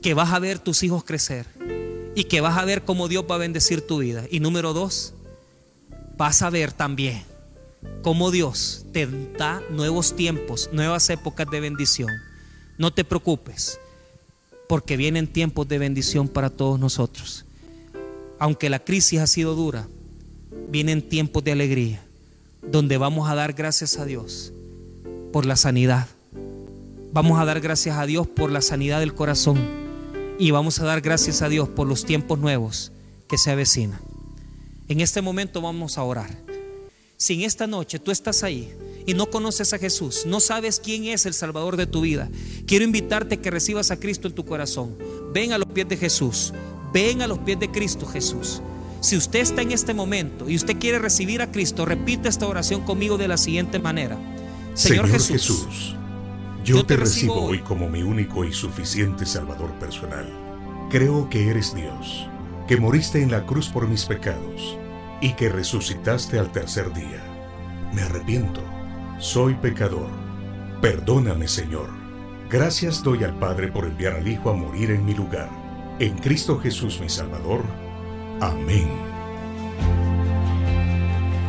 Que 0.00 0.14
vas 0.14 0.32
a 0.32 0.38
ver 0.38 0.60
tus 0.60 0.84
hijos 0.84 1.02
crecer. 1.02 1.46
Y 2.14 2.24
que 2.24 2.40
vas 2.40 2.56
a 2.56 2.64
ver 2.64 2.82
cómo 2.82 3.08
Dios 3.08 3.24
va 3.28 3.34
a 3.34 3.38
bendecir 3.38 3.84
tu 3.84 3.98
vida. 3.98 4.26
Y 4.30 4.38
número 4.38 4.74
dos, 4.74 5.12
vas 6.16 6.40
a 6.42 6.50
ver 6.50 6.72
también 6.72 7.24
cómo 8.02 8.30
Dios 8.30 8.86
te 8.92 9.08
da 9.36 9.60
nuevos 9.72 10.14
tiempos, 10.14 10.70
nuevas 10.72 11.10
épocas 11.10 11.50
de 11.50 11.58
bendición. 11.58 12.10
No 12.78 12.92
te 12.92 13.02
preocupes, 13.02 13.80
porque 14.68 14.96
vienen 14.96 15.26
tiempos 15.26 15.66
de 15.66 15.78
bendición 15.78 16.28
para 16.28 16.48
todos 16.48 16.78
nosotros. 16.78 17.44
Aunque 18.38 18.70
la 18.70 18.78
crisis 18.78 19.18
ha 19.18 19.26
sido 19.26 19.56
dura, 19.56 19.88
vienen 20.68 21.08
tiempos 21.08 21.44
de 21.44 21.52
alegría, 21.52 22.02
donde 22.62 22.98
vamos 22.98 23.28
a 23.28 23.34
dar 23.34 23.52
gracias 23.52 23.98
a 23.98 24.04
Dios 24.04 24.52
por 25.32 25.46
la 25.46 25.56
sanidad. 25.56 26.06
Vamos 27.12 27.40
a 27.40 27.44
dar 27.44 27.60
gracias 27.60 27.96
a 27.96 28.06
Dios 28.06 28.26
por 28.26 28.50
la 28.50 28.60
sanidad 28.60 29.00
del 29.00 29.14
corazón 29.14 29.58
y 30.38 30.50
vamos 30.50 30.78
a 30.78 30.84
dar 30.84 31.00
gracias 31.00 31.42
a 31.42 31.48
Dios 31.48 31.68
por 31.68 31.86
los 31.86 32.04
tiempos 32.04 32.38
nuevos 32.38 32.92
que 33.28 33.38
se 33.38 33.50
avecinan. 33.50 34.00
En 34.88 35.00
este 35.00 35.20
momento 35.20 35.60
vamos 35.60 35.98
a 35.98 36.04
orar. 36.04 36.30
Si 37.16 37.34
en 37.34 37.42
esta 37.42 37.66
noche 37.66 37.98
tú 37.98 38.10
estás 38.12 38.44
ahí 38.44 38.72
y 39.04 39.14
no 39.14 39.28
conoces 39.28 39.72
a 39.72 39.78
Jesús, 39.78 40.24
no 40.24 40.38
sabes 40.38 40.78
quién 40.78 41.04
es 41.06 41.26
el 41.26 41.34
Salvador 41.34 41.76
de 41.76 41.86
tu 41.86 42.02
vida, 42.02 42.30
quiero 42.66 42.84
invitarte 42.84 43.40
que 43.40 43.50
recibas 43.50 43.90
a 43.90 43.98
Cristo 43.98 44.28
en 44.28 44.34
tu 44.34 44.44
corazón. 44.44 44.96
Ven 45.32 45.52
a 45.52 45.58
los 45.58 45.68
pies 45.68 45.88
de 45.88 45.96
Jesús, 45.96 46.52
ven 46.92 47.20
a 47.20 47.26
los 47.26 47.40
pies 47.40 47.58
de 47.58 47.70
Cristo 47.70 48.06
Jesús. 48.06 48.62
Si 49.00 49.16
usted 49.16 49.40
está 49.40 49.62
en 49.62 49.72
este 49.72 49.94
momento 49.94 50.48
y 50.48 50.56
usted 50.56 50.78
quiere 50.78 50.98
recibir 50.98 51.40
a 51.40 51.50
Cristo, 51.52 51.84
repite 51.84 52.28
esta 52.28 52.46
oración 52.46 52.82
conmigo 52.82 53.16
de 53.16 53.28
la 53.28 53.36
siguiente 53.36 53.78
manera. 53.78 54.18
Señor, 54.74 55.08
Jesús, 55.08 55.96
yo, 56.64 56.84
te, 56.84 56.96
recibo 56.96 57.34
hoy 57.34 57.60
como 57.60 57.88
mi 57.88 58.02
único 58.02 58.44
y 58.44 58.52
suficiente 58.52 59.24
Salvador 59.24 59.70
personal. 59.78 60.28
Creo 60.90 61.30
que 61.30 61.48
eres 61.48 61.74
Dios, 61.74 62.28
que 62.66 62.76
moriste 62.76 63.22
en 63.22 63.30
la 63.30 63.46
cruz 63.46 63.68
por 63.68 63.86
mis 63.86 64.04
pecados 64.04 64.76
y 65.20 65.32
que 65.34 65.48
resucitaste 65.48 66.38
al 66.38 66.50
tercer 66.50 66.92
día. 66.92 67.22
Me 67.92 68.02
arrepiento, 68.02 68.62
soy 69.18 69.54
pecador. 69.54 70.08
Perdóname, 70.82 71.48
Señor. 71.48 71.88
Gracias 72.50 73.02
doy 73.02 73.24
al 73.24 73.38
Padre 73.38 73.68
por 73.68 73.84
enviar 73.84 74.14
al 74.14 74.26
Hijo 74.26 74.50
a 74.50 74.54
morir 74.54 74.90
en 74.90 75.04
mi 75.04 75.14
lugar. 75.14 75.50
En 75.98 76.16
Cristo 76.18 76.58
Jesús 76.58 77.00
mi 77.00 77.08
Salvador 77.08 77.64
Amén. 78.40 78.88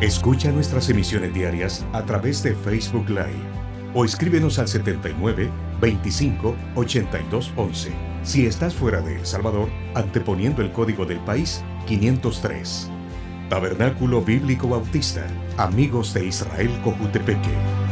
Escucha 0.00 0.50
nuestras 0.50 0.88
emisiones 0.90 1.32
diarias 1.32 1.86
a 1.92 2.04
través 2.04 2.42
de 2.42 2.54
Facebook 2.54 3.08
Live 3.08 3.60
o 3.94 4.04
escríbenos 4.04 4.58
al 4.58 4.66
79 4.66 5.50
25 5.80 6.56
82 6.74 7.52
11. 7.56 7.92
Si 8.22 8.46
estás 8.46 8.74
fuera 8.74 9.00
de 9.00 9.16
El 9.16 9.26
Salvador, 9.26 9.68
anteponiendo 9.94 10.62
el 10.62 10.72
código 10.72 11.06
del 11.06 11.20
país 11.20 11.62
503. 11.86 12.90
Tabernáculo 13.48 14.22
Bíblico 14.22 14.68
Bautista, 14.68 15.26
Amigos 15.58 16.12
de 16.14 16.26
Israel 16.26 16.70
Cojutepeque. 16.82 17.89